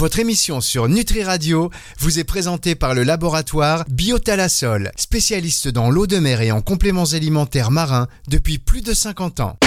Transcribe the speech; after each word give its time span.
Votre 0.00 0.18
émission 0.18 0.62
sur 0.62 0.88
Nutri 0.88 1.22
Radio 1.22 1.68
vous 1.98 2.18
est 2.18 2.24
présentée 2.24 2.74
par 2.74 2.94
le 2.94 3.02
laboratoire 3.02 3.84
Biotalasol, 3.90 4.92
spécialiste 4.96 5.68
dans 5.68 5.90
l'eau 5.90 6.06
de 6.06 6.16
mer 6.16 6.40
et 6.40 6.50
en 6.50 6.62
compléments 6.62 7.12
alimentaires 7.12 7.70
marins 7.70 8.06
depuis 8.26 8.56
plus 8.56 8.80
de 8.80 8.94
50 8.94 9.40
ans. 9.40 9.58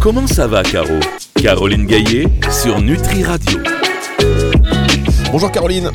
Comment 0.00 0.26
ça 0.26 0.48
va, 0.48 0.64
Caro? 0.64 0.98
Caroline 1.36 1.86
Gaillet 1.86 2.26
sur 2.50 2.80
Nutri 2.80 3.22
Radio. 3.22 3.60
Bonjour 5.30 5.52
Caroline. 5.52 5.92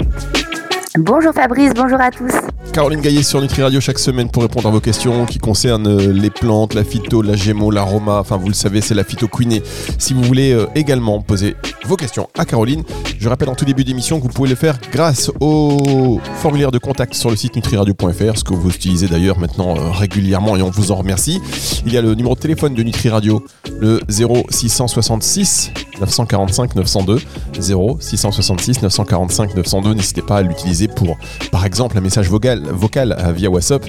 Bonjour 0.98 1.34
Fabrice, 1.34 1.74
bonjour 1.76 2.00
à 2.00 2.10
tous. 2.10 2.32
Caroline 2.78 3.02
Gaillet 3.02 3.24
sur 3.24 3.42
Nutri 3.42 3.64
Radio 3.64 3.82
chaque 3.82 3.98
semaine 3.98 4.30
pour 4.30 4.44
répondre 4.44 4.68
à 4.68 4.72
vos 4.72 4.80
questions 4.80 5.26
qui 5.26 5.40
concernent 5.40 5.88
euh, 5.88 6.14
les 6.14 6.30
plantes, 6.30 6.76
la 6.76 6.84
phyto, 6.84 7.24
la 7.24 7.36
gémeaux, 7.36 7.72
l'aroma. 7.72 8.20
Enfin, 8.20 8.38
vous 8.38 8.50
le 8.50 8.54
savez, 8.54 8.82
c'est 8.82 8.94
la 8.94 9.04
phytoquinée. 9.04 9.64
Si 9.98 10.14
vous 10.14 10.22
voulez 10.22 10.52
euh, 10.52 10.68
également 10.76 11.20
poser 11.24 11.56
vos 11.86 11.96
questions 11.96 12.30
à 12.38 12.46
Caroline, 12.46 12.84
je 13.18 13.28
rappelle 13.30 13.50
en 13.50 13.56
tout 13.56 13.66
début 13.66 13.84
d'émission 13.84 14.20
que 14.20 14.28
vous 14.28 14.32
pouvez 14.32 14.50
le 14.50 14.54
faire 14.54 14.78
grâce 14.92 15.32
au 15.40 16.22
formulaire 16.36 16.70
de 16.70 16.78
contact 16.78 17.16
sur 17.16 17.32
le 17.32 17.36
site 17.36 17.56
nutriradio.fr, 17.56 18.38
ce 18.38 18.44
que 18.44 18.54
vous 18.54 18.70
utilisez 18.70 19.08
d'ailleurs 19.08 19.40
maintenant 19.40 19.76
euh, 19.76 19.90
régulièrement 19.90 20.56
et 20.56 20.62
on 20.62 20.70
vous 20.70 20.92
en 20.92 20.98
remercie. 20.98 21.42
Il 21.84 21.94
y 21.94 21.98
a 21.98 22.04
le 22.04 22.14
numéro 22.14 22.36
de 22.36 22.40
téléphone 22.40 22.76
de 22.76 22.84
Nutri 22.84 23.10
Radio, 23.10 23.44
le 23.80 24.02
0666 24.08 25.72
945 26.00 26.76
902. 26.76 27.20
0666 27.60 28.82
945 28.82 29.56
902. 29.56 29.94
N'hésitez 29.94 30.22
pas 30.22 30.38
à 30.38 30.42
l'utiliser 30.42 30.88
pour, 30.88 31.18
par 31.52 31.66
exemple, 31.66 31.98
un 31.98 32.02
message 32.02 32.30
vocal, 32.30 32.64
vocal 32.72 33.16
via 33.36 33.50
WhatsApp 33.50 33.86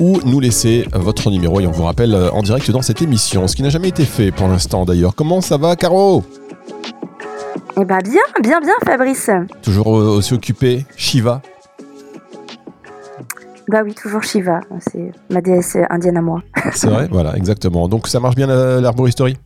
ou 0.00 0.18
nous 0.24 0.40
laisser 0.40 0.86
votre 0.94 1.30
numéro 1.30 1.60
et 1.60 1.66
on 1.66 1.70
vous 1.70 1.84
rappelle 1.84 2.14
euh, 2.14 2.30
en 2.32 2.42
direct 2.42 2.70
dans 2.70 2.82
cette 2.82 3.02
émission, 3.02 3.46
ce 3.48 3.54
qui 3.56 3.62
n'a 3.62 3.68
jamais 3.70 3.88
été 3.88 4.04
fait 4.04 4.30
pour 4.30 4.48
l'instant 4.48 4.84
d'ailleurs. 4.84 5.14
Comment 5.14 5.40
ça 5.40 5.56
va, 5.56 5.76
Caro? 5.76 6.24
Eh 7.80 7.84
ben 7.84 7.98
bien, 8.02 8.20
bien, 8.42 8.60
bien 8.60 8.74
Fabrice. 8.84 9.30
Toujours 9.62 9.98
euh, 9.98 10.16
aussi 10.18 10.34
occupé, 10.34 10.84
Shiva? 10.96 11.40
Bah 13.68 13.80
oui, 13.84 13.94
toujours 13.94 14.22
Shiva, 14.22 14.60
c'est 14.80 15.12
ma 15.30 15.40
déesse 15.40 15.76
indienne 15.88 16.16
à 16.16 16.22
moi. 16.22 16.42
C'est 16.74 16.88
vrai, 16.88 17.08
voilà, 17.10 17.36
exactement. 17.36 17.88
Donc 17.88 18.08
ça 18.08 18.20
marche 18.20 18.34
bien 18.34 18.46
la- 18.46 18.80
l'arboristerie 18.80 19.36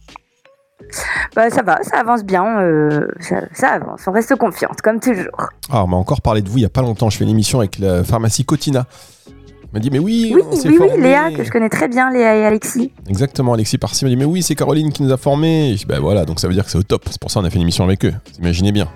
Bah 1.34 1.50
ça 1.50 1.62
va, 1.62 1.82
ça 1.82 1.98
avance 1.98 2.24
bien, 2.24 2.60
euh, 2.60 3.08
ça, 3.20 3.42
ça 3.52 3.68
avance, 3.70 4.02
on 4.06 4.12
reste 4.12 4.34
confiante 4.36 4.80
comme 4.82 5.00
toujours. 5.00 5.48
Ah, 5.70 5.84
on 5.84 5.86
m'a 5.88 5.96
encore 5.96 6.20
parlé 6.22 6.42
de 6.42 6.48
vous 6.48 6.58
il 6.58 6.62
y 6.62 6.66
a 6.66 6.70
pas 6.70 6.82
longtemps. 6.82 7.10
Je 7.10 7.18
fais 7.18 7.24
une 7.24 7.30
émission 7.30 7.58
avec 7.58 7.78
la 7.78 8.04
pharmacie 8.04 8.44
Cotina. 8.44 8.86
Elle 9.28 9.32
m'a 9.72 9.80
dit, 9.80 9.90
mais 9.90 9.98
oui, 9.98 10.32
Oui, 10.34 10.42
on 10.50 10.56
s'est 10.56 10.68
oui, 10.68 10.78
oui. 10.80 10.88
Léa, 11.02 11.32
que 11.32 11.42
je 11.44 11.50
connais 11.50 11.68
très 11.68 11.88
bien, 11.88 12.10
Léa 12.10 12.36
et 12.36 12.44
Alexis. 12.46 12.92
Exactement, 13.08 13.52
Alexis 13.54 13.76
Parsi 13.78 14.04
m'a 14.04 14.08
dit, 14.10 14.16
mais 14.16 14.24
oui, 14.24 14.42
c'est 14.42 14.54
Caroline 14.54 14.90
qui 14.92 15.02
nous 15.02 15.12
a 15.12 15.16
formés. 15.16 15.72
Je 15.72 15.78
dis, 15.80 15.86
ben 15.86 16.00
voilà, 16.00 16.24
donc 16.24 16.40
ça 16.40 16.46
veut 16.48 16.54
dire 16.54 16.64
que 16.64 16.70
c'est 16.70 16.78
au 16.78 16.82
top. 16.84 17.02
C'est 17.10 17.20
pour 17.20 17.30
ça 17.30 17.40
qu'on 17.40 17.46
a 17.46 17.50
fait 17.50 17.56
une 17.56 17.62
émission 17.62 17.84
avec 17.84 18.04
eux. 18.04 18.14
Vous 18.32 18.38
imaginez 18.40 18.72
bien. 18.72 18.88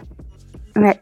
Ouais, 0.76 1.00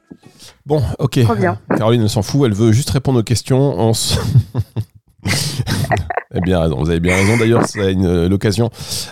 Bon, 0.67 0.83
ok. 0.99 1.23
Trop 1.23 1.35
bien. 1.35 1.59
Caroline 1.77 2.03
ne 2.03 2.09
s'en 2.09 2.23
fout, 2.23 2.43
elle 2.47 2.55
veut 2.55 2.73
juste 2.73 2.91
répondre 2.91 3.21
aux 3.21 3.23
questions. 3.23 3.59
On 3.79 3.91
s- 3.91 4.19
Eh 6.35 6.41
bien 6.43 6.61
raison, 6.61 6.77
vous 6.79 6.91
avez 6.91 7.01
bien 7.01 7.17
raison. 7.17 7.39
D'ailleurs, 7.39 7.67
c'est 7.67 7.91
une- 7.93 8.05
euh, 8.05 8.29
l'occasion 8.29 8.69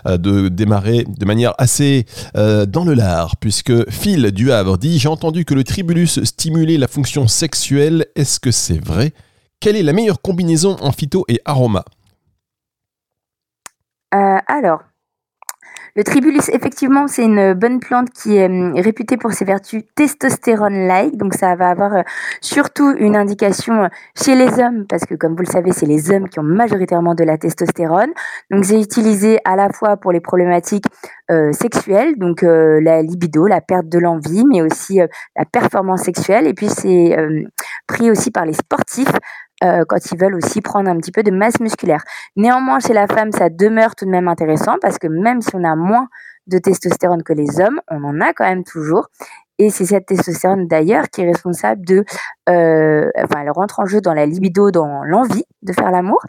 euh, 0.07 0.19
de 0.19 0.49
démarrer 0.49 1.05
de 1.09 1.25
manière 1.25 1.55
assez 1.57 2.05
euh, 2.37 2.67
dans 2.67 2.85
le 2.85 2.93
lard, 2.93 3.37
puisque 3.39 3.89
Phil 3.91 4.33
du 4.33 4.53
Havre 4.53 4.77
dit 4.77 4.99
J'ai 4.99 5.09
entendu 5.09 5.47
que 5.47 5.55
le 5.55 5.65
tribulus 5.65 6.23
stimulait 6.25 6.77
la 6.77 6.89
fonction 6.89 7.27
sexuelle. 7.27 8.05
Est-ce 8.17 8.39
que 8.39 8.51
c'est 8.51 8.79
vrai? 8.85 9.13
Quelle 9.61 9.77
est 9.77 9.83
la 9.83 9.95
meilleure 9.95 10.21
combinaison 10.21 10.77
en 10.83 10.93
phyto 10.93 11.25
et 11.29 11.41
aroma? 11.47 11.85
Alors, 14.47 14.81
le 15.97 16.05
tribulus, 16.05 16.51
effectivement, 16.51 17.09
c'est 17.09 17.25
une 17.25 17.55
bonne 17.55 17.81
plante 17.81 18.11
qui 18.11 18.37
est 18.37 18.47
hum, 18.47 18.75
réputée 18.75 19.17
pour 19.17 19.33
ses 19.33 19.47
vertus 19.47 19.83
testostérone-like. 19.95 21.17
Donc, 21.17 21.33
ça 21.33 21.57
va 21.57 21.71
avoir 21.71 21.95
euh, 21.95 22.03
surtout 22.43 22.95
une 22.99 23.17
indication 23.17 23.85
euh, 23.85 23.89
chez 24.15 24.35
les 24.35 24.61
hommes, 24.61 24.85
parce 24.87 25.07
que, 25.07 25.15
comme 25.15 25.33
vous 25.33 25.43
le 25.43 25.51
savez, 25.51 25.73
c'est 25.73 25.87
les 25.87 26.11
hommes 26.11 26.29
qui 26.29 26.39
ont 26.39 26.43
majoritairement 26.43 27.15
de 27.15 27.25
la 27.25 27.39
testostérone. 27.39 28.11
Donc, 28.51 28.67
c'est 28.67 28.79
utilisé 28.79 29.39
à 29.47 29.57
la 29.57 29.71
fois 29.71 29.97
pour 29.97 30.13
les 30.13 30.21
problématiques 30.21 30.85
euh, 31.31 31.53
sexuelles, 31.53 32.19
donc 32.19 32.43
la 32.43 33.03
libido, 33.03 33.47
la 33.47 33.63
perte 33.63 33.89
de 33.89 33.99
l'envie, 33.99 34.45
mais 34.45 34.61
aussi 34.61 34.99
la 34.99 35.45
performance 35.51 36.03
sexuelle. 36.03 36.47
Et 36.47 36.53
puis, 36.53 36.69
c'est 36.69 37.17
pris 37.87 38.11
aussi 38.11 38.31
par 38.31 38.45
les 38.45 38.53
sportifs. 38.53 39.13
Euh, 39.65 39.85
quand 39.89 40.13
ils 40.13 40.19
veulent 40.19 40.35
aussi 40.35 40.61
prendre 40.61 40.91
un 40.91 40.97
petit 40.99 41.13
peu 41.13 41.23
de 41.23 41.31
masse 41.31 41.61
musculaire. 41.61 42.03
Néanmoins, 42.37 42.79
chez 42.81 42.93
la 42.93 43.07
femme, 43.07 43.33
ça 43.33 43.49
demeure 43.49 43.95
tout 43.95 44.05
de 44.05 44.11
même 44.11 44.29
intéressant 44.29 44.77
parce 44.81 44.99
que 44.99 45.07
même 45.07 45.41
si 45.41 45.51
on 45.55 45.65
a 45.65 45.75
moins 45.77 46.09
de 46.47 46.59
testostérone 46.59 47.23
que 47.23 47.33
les 47.33 47.61
hommes, 47.61 47.81
on 47.89 48.05
en 48.05 48.21
a 48.21 48.33
quand 48.33 48.45
même 48.45 48.65
toujours. 48.65 49.09
Et 49.59 49.71
c'est 49.71 49.87
cette 49.87 50.07
testostérone 50.07 50.69
d'ailleurs 50.69 51.09
qui 51.09 51.23
est 51.23 51.27
responsable 51.27 51.85
de, 51.87 52.05
euh, 52.49 53.11
enfin, 53.17 53.41
elle 53.41 53.51
rentre 53.51 53.81
en 53.81 53.87
jeu 53.87 54.03
dans 54.03 54.13
la 54.13 54.27
libido, 54.27 54.71
dans 54.71 55.03
l'envie 55.03 55.45
de 55.63 55.73
faire 55.73 55.91
l'amour. 55.91 56.21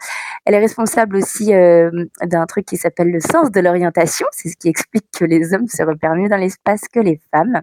Elle 0.46 0.54
est 0.54 0.60
responsable 0.60 1.16
aussi 1.16 1.54
euh, 1.54 1.90
d'un 2.22 2.46
truc 2.46 2.64
qui 2.64 2.78
s'appelle 2.78 3.10
le 3.10 3.20
sens 3.20 3.50
de 3.50 3.60
l'orientation. 3.60 4.26
C'est 4.32 4.48
ce 4.48 4.56
qui 4.56 4.68
explique 4.68 5.06
que 5.18 5.26
les 5.26 5.52
hommes 5.52 5.68
se 5.68 5.82
repèrent 5.82 6.14
mieux 6.14 6.30
dans 6.30 6.38
l'espace 6.38 6.82
que 6.92 7.00
les 7.00 7.20
femmes. 7.30 7.60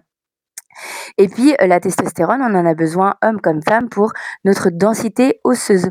Et 1.18 1.28
puis, 1.28 1.54
euh, 1.60 1.66
la 1.66 1.80
testostérone, 1.80 2.42
on 2.42 2.54
en 2.54 2.66
a 2.66 2.74
besoin, 2.74 3.14
hommes 3.22 3.40
comme 3.40 3.62
femmes, 3.62 3.88
pour 3.88 4.12
notre 4.44 4.70
densité 4.70 5.40
osseuse. 5.44 5.90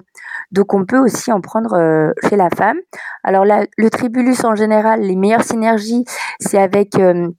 Donc, 0.51 0.73
on 0.73 0.85
peut 0.85 0.99
aussi 0.99 1.31
en 1.31 1.41
prendre 1.41 1.73
euh, 1.73 2.11
chez 2.29 2.35
la 2.35 2.49
femme. 2.49 2.77
Alors 3.23 3.45
le 3.45 3.89
tribulus, 3.89 4.43
en 4.43 4.55
général, 4.55 5.01
les 5.01 5.15
meilleures 5.15 5.43
synergies, 5.43 6.05
c'est 6.39 6.59
avec... 6.59 6.95
euh, 6.95 7.29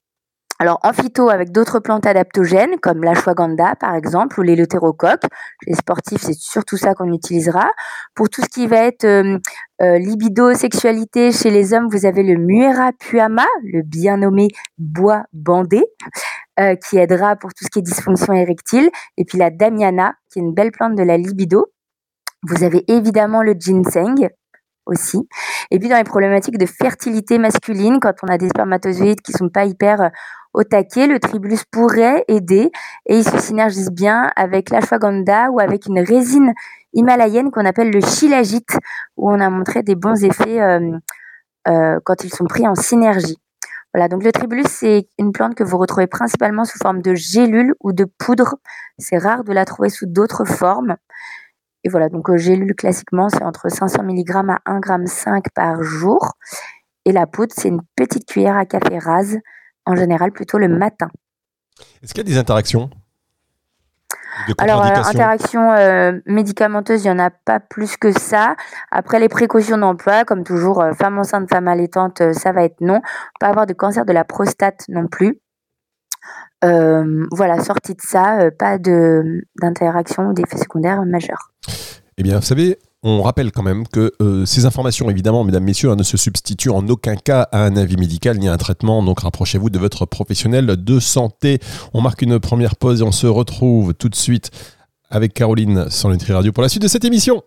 alors, 0.59 0.79
en 0.83 0.95
phyto, 0.95 1.29
avec 1.29 1.53
d'autres 1.53 1.81
plantes 1.81 2.07
adaptogènes, 2.07 2.79
comme 2.81 3.05
l'ashwagandha, 3.05 3.75
par 3.79 3.95
exemple, 3.95 4.41
ou 4.41 4.43
l'éleutérocoque. 4.43 5.25
Chez 5.63 5.71
les 5.71 5.75
sportifs, 5.75 6.23
c'est 6.23 6.33
surtout 6.33 6.79
ça 6.79 6.95
qu'on 6.95 7.13
utilisera. 7.13 7.71
Pour 8.15 8.31
tout 8.31 8.41
ce 8.41 8.49
qui 8.49 8.67
va 8.67 8.79
être 8.79 9.07
libido, 9.81 10.55
sexualité, 10.55 11.31
chez 11.31 11.51
les 11.51 11.75
hommes, 11.75 11.89
vous 11.91 12.07
avez 12.07 12.23
le 12.23 12.39
muera 12.39 12.93
puama, 12.99 13.45
le 13.65 13.83
bien 13.83 14.17
nommé 14.17 14.49
bois 14.79 15.25
bandé, 15.35 15.85
euh, 16.59 16.75
qui 16.75 16.97
aidera 16.99 17.37
pour 17.37 17.53
tout 17.53 17.65
ce 17.65 17.69
qui 17.71 17.81
est 17.81 17.83
dysfonction 17.83 18.33
érectile. 18.33 18.91
Et 19.17 19.25
puis 19.25 19.39
la 19.39 19.51
damiana, 19.51 20.15
qui 20.31 20.39
est 20.39 20.43
une 20.43 20.55
belle 20.55 20.73
plante 20.73 20.95
de 20.95 21.03
la 21.03 21.17
libido. 21.17 21.67
Vous 22.43 22.65
avez 22.65 22.85
évidemment 22.91 23.43
le 23.43 23.55
ginseng 23.59 24.29
aussi. 24.87 25.29
Et 25.71 25.79
puis 25.79 25.89
dans 25.89 25.97
les 25.97 26.05
problématiques 26.05 26.59
de 26.59 26.67
fertilité 26.67 27.39
masculine, 27.39 27.99
quand 28.01 28.15
on 28.23 28.29
a 28.29 28.39
des 28.39 28.49
spermatozoïdes 28.49 29.21
qui 29.21 29.33
sont 29.33 29.49
pas 29.49 29.65
hyper 29.65 30.01
euh, 30.01 30.09
au 30.55 30.63
le 30.63 31.19
tribulus 31.19 31.65
pourrait 31.71 32.25
aider 32.29 32.71
et 33.05 33.19
il 33.19 33.25
se 33.25 33.39
synergise 33.39 33.91
bien 33.91 34.31
avec 34.37 34.71
l'ashwagandha 34.71 35.51
ou 35.51 35.61
avec 35.61 35.85
une 35.85 36.01
résine 36.01 36.55
himalayenne 36.95 37.51
qu'on 37.51 37.67
appelle 37.67 37.91
le 37.91 38.01
shilajit, 38.01 38.65
où 39.19 39.31
on 39.31 39.39
a 39.39 39.51
montré 39.51 39.83
des 39.83 39.95
bons 39.95 40.25
effets 40.25 40.63
euh, 40.63 42.01
quand 42.05 42.25
ils 42.25 42.33
sont 42.33 42.47
pris 42.47 42.67
en 42.67 42.75
synergie. 42.75 43.37
Donc 44.09 44.23
le 44.23 44.31
tribulus, 44.31 44.67
c'est 44.69 45.09
une 45.19 45.33
plante 45.33 45.55
que 45.55 45.65
vous 45.65 45.79
retrouvez 45.79 46.07
principalement 46.07 46.65
sous 46.67 46.79
forme 46.79 47.01
de 47.01 47.15
gélule 47.15 47.75
ou 47.81 47.93
de 47.93 48.05
poudre. 48.05 48.57
C'est 48.99 49.17
rare 49.17 49.43
de 49.43 49.53
la 49.53 49.65
trouver 49.65 49.89
sous 49.89 50.05
d'autres 50.07 50.45
formes. 50.45 50.97
Et 51.83 51.89
voilà, 51.89 52.11
donc 52.11 52.29
euh, 52.29 52.37
gélule 52.37 52.75
classiquement, 52.75 53.29
c'est 53.31 53.43
entre 53.43 53.71
500 53.71 54.03
mg 54.03 54.31
à 54.37 54.79
1,5 54.79 55.37
g 55.37 55.41
par 55.55 55.83
jour. 55.83 56.35
Et 57.07 57.13
la 57.13 57.27
poudre, 57.27 57.55
c'est 57.57 57.69
une 57.69 57.81
petite 57.97 58.27
cuillère 58.27 58.59
à 58.59 58.67
café 58.67 58.99
rase, 58.99 59.39
en 59.87 59.97
général 59.97 60.31
plutôt 60.33 60.59
le 60.59 60.69
matin. 60.69 61.09
Est-ce 62.03 62.13
qu'il 62.13 62.23
y 62.23 62.27
a 62.27 62.31
des 62.31 62.39
interactions? 62.39 62.91
Alors, 64.59 64.85
euh, 64.85 64.89
interaction 64.89 65.73
euh, 65.73 66.13
médicamenteuse, 66.27 67.05
il 67.05 67.09
n'y 67.09 67.15
en 67.15 67.19
a 67.19 67.31
pas 67.31 67.61
plus 67.61 67.97
que 67.97 68.13
ça. 68.13 68.57
Après, 68.91 69.19
les 69.19 69.29
précautions 69.29 69.79
d'emploi, 69.79 70.25
comme 70.25 70.45
toujours, 70.45 70.83
euh, 70.83 70.93
femme 70.93 71.19
enceinte, 71.19 71.49
femme 71.49 71.69
allaitante, 71.69 72.33
ça 72.33 72.53
va 72.53 72.65
être 72.65 72.81
non. 72.81 73.01
Pas 73.41 73.49
avoir 73.49 73.67
de 73.67 73.73
cancer 73.73 74.05
de 74.05 74.13
la 74.13 74.25
prostate 74.25 74.85
non 74.89 75.07
plus. 75.07 75.41
Voilà, 76.63 77.63
sortie 77.63 77.95
de 77.95 78.01
ça, 78.03 78.51
pas 78.59 78.77
d'interaction 78.77 80.31
ou 80.31 80.33
d'effets 80.33 80.57
secondaires 80.57 81.05
majeurs. 81.05 81.53
Eh 82.19 82.25
bien, 82.25 82.41
vous 82.41 82.45
savez, 82.45 82.79
on 83.03 83.23
rappelle 83.23 83.53
quand 83.53 83.63
même 83.63 83.87
que 83.87 84.13
euh, 84.21 84.45
ces 84.47 84.65
informations, 84.67 85.09
évidemment, 85.11 85.45
mesdames, 85.45 85.65
messieurs, 85.65 85.91
hein, 85.91 85.97
ne 85.97 86.03
se 86.03 86.17
substituent 86.17 86.71
en 86.71 86.87
aucun 86.89 87.17
cas 87.17 87.43
à 87.53 87.63
un 87.63 87.77
avis 87.77 87.97
médical 87.97 88.39
ni 88.39 88.49
à 88.49 88.53
un 88.53 88.57
traitement. 88.57 89.03
Donc, 89.03 89.21
rapprochez-vous 89.21 89.71
de 89.71 89.79
votre 89.79 90.07
professionnel 90.07 90.67
de 90.67 91.01
santé. 91.01 91.61
On 91.95 92.01
marque 92.01 92.23
une 92.23 92.41
première 92.41 92.77
pause 92.77 93.01
et 93.01 93.05
on 93.05 93.13
se 93.13 93.27
retrouve 93.27 93.95
tout 93.95 94.09
de 94.09 94.17
suite 94.17 94.51
avec 95.11 95.35
Caroline 95.35 95.89
sur 95.91 96.09
Nutri 96.09 96.33
Radio 96.33 96.53
pour 96.53 96.63
la 96.63 96.69
suite 96.69 96.83
de 96.83 96.89
cette 96.89 97.05
émission. 97.05 97.43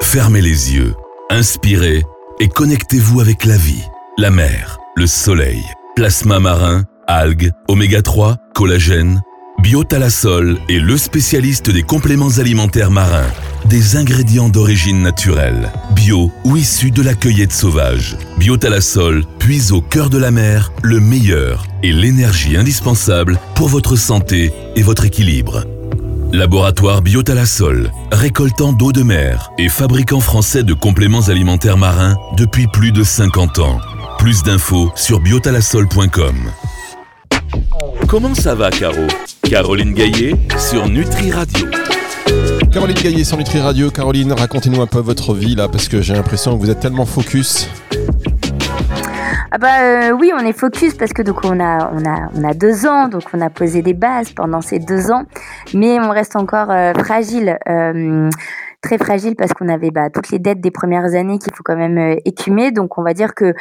Fermez 0.00 0.40
les 0.40 0.74
yeux, 0.74 0.94
inspirez 1.30 2.04
et 2.40 2.48
connectez-vous 2.48 3.20
avec 3.20 3.44
la 3.44 3.56
vie, 3.56 3.82
la 4.16 4.30
mer, 4.30 4.78
le 4.94 5.06
soleil, 5.06 5.62
plasma 5.96 6.38
marin, 6.38 6.84
algues, 7.08 7.50
oméga 7.66 8.00
3, 8.00 8.36
collagène, 8.54 9.20
biotalasol 9.60 10.58
et 10.68 10.78
le 10.78 10.96
spécialiste 10.96 11.70
des 11.70 11.82
compléments 11.82 12.38
alimentaires 12.38 12.92
marins, 12.92 13.30
des 13.68 13.96
ingrédients 13.96 14.48
d'origine 14.48 15.02
naturelle, 15.02 15.70
bio 15.94 16.32
ou 16.44 16.56
issus 16.56 16.90
de 16.90 17.02
la 17.02 17.14
cueillette 17.14 17.52
sauvage. 17.52 18.16
Biotalasol 18.38 19.24
puise 19.38 19.72
au 19.72 19.82
cœur 19.82 20.08
de 20.08 20.18
la 20.18 20.30
mer 20.30 20.72
le 20.82 21.00
meilleur 21.00 21.66
et 21.82 21.92
l'énergie 21.92 22.56
indispensable 22.56 23.38
pour 23.54 23.68
votre 23.68 23.96
santé 23.96 24.52
et 24.74 24.82
votre 24.82 25.04
équilibre. 25.04 25.64
Laboratoire 26.32 27.02
Biotalasol, 27.02 27.92
récoltant 28.10 28.72
d'eau 28.72 28.92
de 28.92 29.02
mer 29.02 29.50
et 29.58 29.68
fabricant 29.68 30.20
français 30.20 30.62
de 30.62 30.74
compléments 30.74 31.28
alimentaires 31.28 31.78
marins 31.78 32.16
depuis 32.36 32.66
plus 32.66 32.92
de 32.92 33.02
50 33.02 33.58
ans. 33.58 33.80
Plus 34.18 34.42
d'infos 34.42 34.90
sur 34.94 35.20
biotalasol.com. 35.20 36.36
Comment 38.06 38.34
ça 38.34 38.54
va, 38.54 38.70
Caro? 38.70 39.06
Caroline 39.42 39.92
Gaillet 39.92 40.34
sur 40.58 40.88
Nutri 40.88 41.30
Radio. 41.30 41.66
Caroline 42.72 42.96
Gaillet 42.96 43.24
sur 43.24 43.38
Nutri 43.38 43.60
Radio. 43.60 43.90
Caroline, 43.90 44.32
racontez-nous 44.32 44.80
un 44.82 44.86
peu 44.86 44.98
votre 44.98 45.34
vie 45.34 45.54
là, 45.54 45.68
parce 45.68 45.88
que 45.88 46.02
j'ai 46.02 46.14
l'impression 46.14 46.54
que 46.54 46.60
vous 46.60 46.70
êtes 46.70 46.80
tellement 46.80 47.06
focus. 47.06 47.68
Ah 49.50 49.56
bah 49.56 49.80
euh, 49.80 50.10
oui, 50.10 50.30
on 50.34 50.40
est 50.40 50.52
focus 50.52 50.94
parce 50.94 51.14
que 51.14 51.22
donc 51.22 51.42
on 51.44 51.58
a 51.58 51.90
on 51.94 52.04
a 52.04 52.28
on 52.34 52.44
a 52.44 52.52
deux 52.52 52.86
ans, 52.86 53.08
donc 53.08 53.22
on 53.32 53.40
a 53.40 53.48
posé 53.48 53.80
des 53.80 53.94
bases 53.94 54.32
pendant 54.32 54.60
ces 54.60 54.78
deux 54.78 55.10
ans, 55.10 55.24
mais 55.72 55.98
on 55.98 56.10
reste 56.10 56.36
encore 56.36 56.70
euh, 56.70 56.92
fragile. 56.92 57.58
Euh, 57.68 58.28
très 58.82 58.98
fragile 58.98 59.34
parce 59.36 59.54
qu'on 59.54 59.68
avait 59.68 59.90
bah, 59.90 60.08
toutes 60.10 60.30
les 60.30 60.38
dettes 60.38 60.60
des 60.60 60.70
premières 60.70 61.14
années 61.14 61.38
qu'il 61.38 61.52
faut 61.54 61.64
quand 61.64 61.76
même 61.76 62.18
écumer. 62.24 62.70
Donc 62.70 62.98
on 62.98 63.02
va 63.02 63.14
dire 63.14 63.34
que 63.34 63.54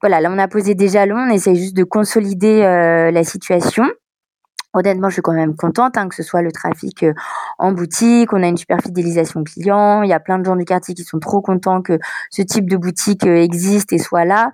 voilà, 0.00 0.20
là 0.20 0.30
on 0.32 0.38
a 0.38 0.48
posé 0.48 0.74
des 0.74 0.88
jalons, 0.88 1.18
on 1.18 1.30
essaye 1.30 1.56
juste 1.56 1.76
de 1.76 1.84
consolider 1.84 2.62
la 3.12 3.24
situation. 3.24 3.84
Honnêtement, 4.76 5.08
je 5.08 5.14
suis 5.14 5.22
quand 5.22 5.32
même 5.32 5.56
contente 5.56 5.96
hein, 5.96 6.08
que 6.08 6.14
ce 6.14 6.22
soit 6.22 6.42
le 6.42 6.52
trafic 6.52 7.04
en 7.58 7.72
boutique. 7.72 8.32
On 8.32 8.42
a 8.42 8.46
une 8.46 8.56
super 8.56 8.80
fidélisation 8.80 9.42
client. 9.42 10.02
Il 10.02 10.08
y 10.08 10.12
a 10.12 10.20
plein 10.20 10.38
de 10.38 10.44
gens 10.44 10.56
du 10.56 10.64
quartier 10.64 10.94
qui 10.94 11.02
sont 11.02 11.18
trop 11.18 11.40
contents 11.40 11.82
que 11.82 11.98
ce 12.30 12.42
type 12.42 12.70
de 12.70 12.76
boutique 12.76 13.26
existe 13.26 13.92
et 13.92 13.98
soit 13.98 14.24
là. 14.24 14.52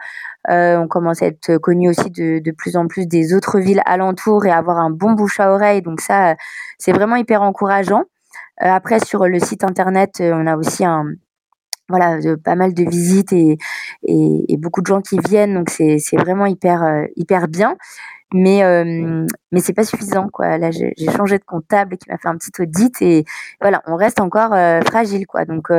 Euh, 0.50 0.76
on 0.76 0.88
commence 0.88 1.22
à 1.22 1.26
être 1.26 1.56
connu 1.58 1.88
aussi 1.88 2.10
de, 2.10 2.40
de, 2.40 2.50
plus 2.50 2.76
en 2.76 2.88
plus 2.88 3.06
des 3.06 3.32
autres 3.34 3.60
villes 3.60 3.82
alentours 3.86 4.44
et 4.44 4.50
avoir 4.50 4.78
un 4.78 4.90
bon 4.90 5.12
bouche 5.12 5.38
à 5.38 5.52
oreille. 5.52 5.82
Donc 5.82 6.00
ça, 6.00 6.34
c'est 6.78 6.92
vraiment 6.92 7.16
hyper 7.16 7.42
encourageant. 7.42 8.04
Euh, 8.62 8.66
après, 8.66 8.98
sur 9.00 9.26
le 9.26 9.38
site 9.38 9.64
internet, 9.64 10.20
euh, 10.20 10.32
on 10.34 10.46
a 10.46 10.56
aussi 10.56 10.84
voilà, 11.88 12.18
pas 12.42 12.54
mal 12.54 12.74
de 12.74 12.88
visites 12.88 13.32
et, 13.32 13.58
et, 14.04 14.52
et, 14.52 14.56
beaucoup 14.56 14.80
de 14.80 14.86
gens 14.86 15.00
qui 15.00 15.18
viennent. 15.18 15.54
Donc 15.54 15.70
c'est 15.70 15.98
vraiment 16.16 16.46
hyper, 16.46 17.06
hyper 17.16 17.48
bien. 17.48 17.76
Mais, 18.34 18.62
euh, 18.64 19.26
mais 19.50 19.60
c'est 19.60 19.74
pas 19.74 19.84
suffisant, 19.84 20.28
quoi. 20.28 20.58
Là, 20.58 20.70
j'ai 20.70 20.94
changé 21.16 21.38
de 21.38 21.44
comptable 21.44 21.96
qui 21.98 22.10
m'a 22.10 22.18
fait 22.18 22.28
un 22.28 22.36
petit 22.36 22.52
audit 22.60 23.02
et 23.02 23.24
voilà, 23.60 23.82
on 23.86 23.96
reste 23.96 24.20
encore 24.20 24.54
fragile, 24.86 25.26
quoi. 25.26 25.44
Donc, 25.44 25.70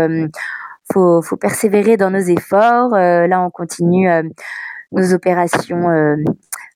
faut, 0.91 1.21
faut 1.21 1.37
persévérer 1.37 1.97
dans 1.97 2.11
nos 2.11 2.19
efforts. 2.19 2.93
Euh, 2.93 3.27
là, 3.27 3.41
on 3.41 3.49
continue 3.49 4.09
euh, 4.09 4.23
nos 4.91 5.13
opérations 5.13 5.89
euh, 5.89 6.15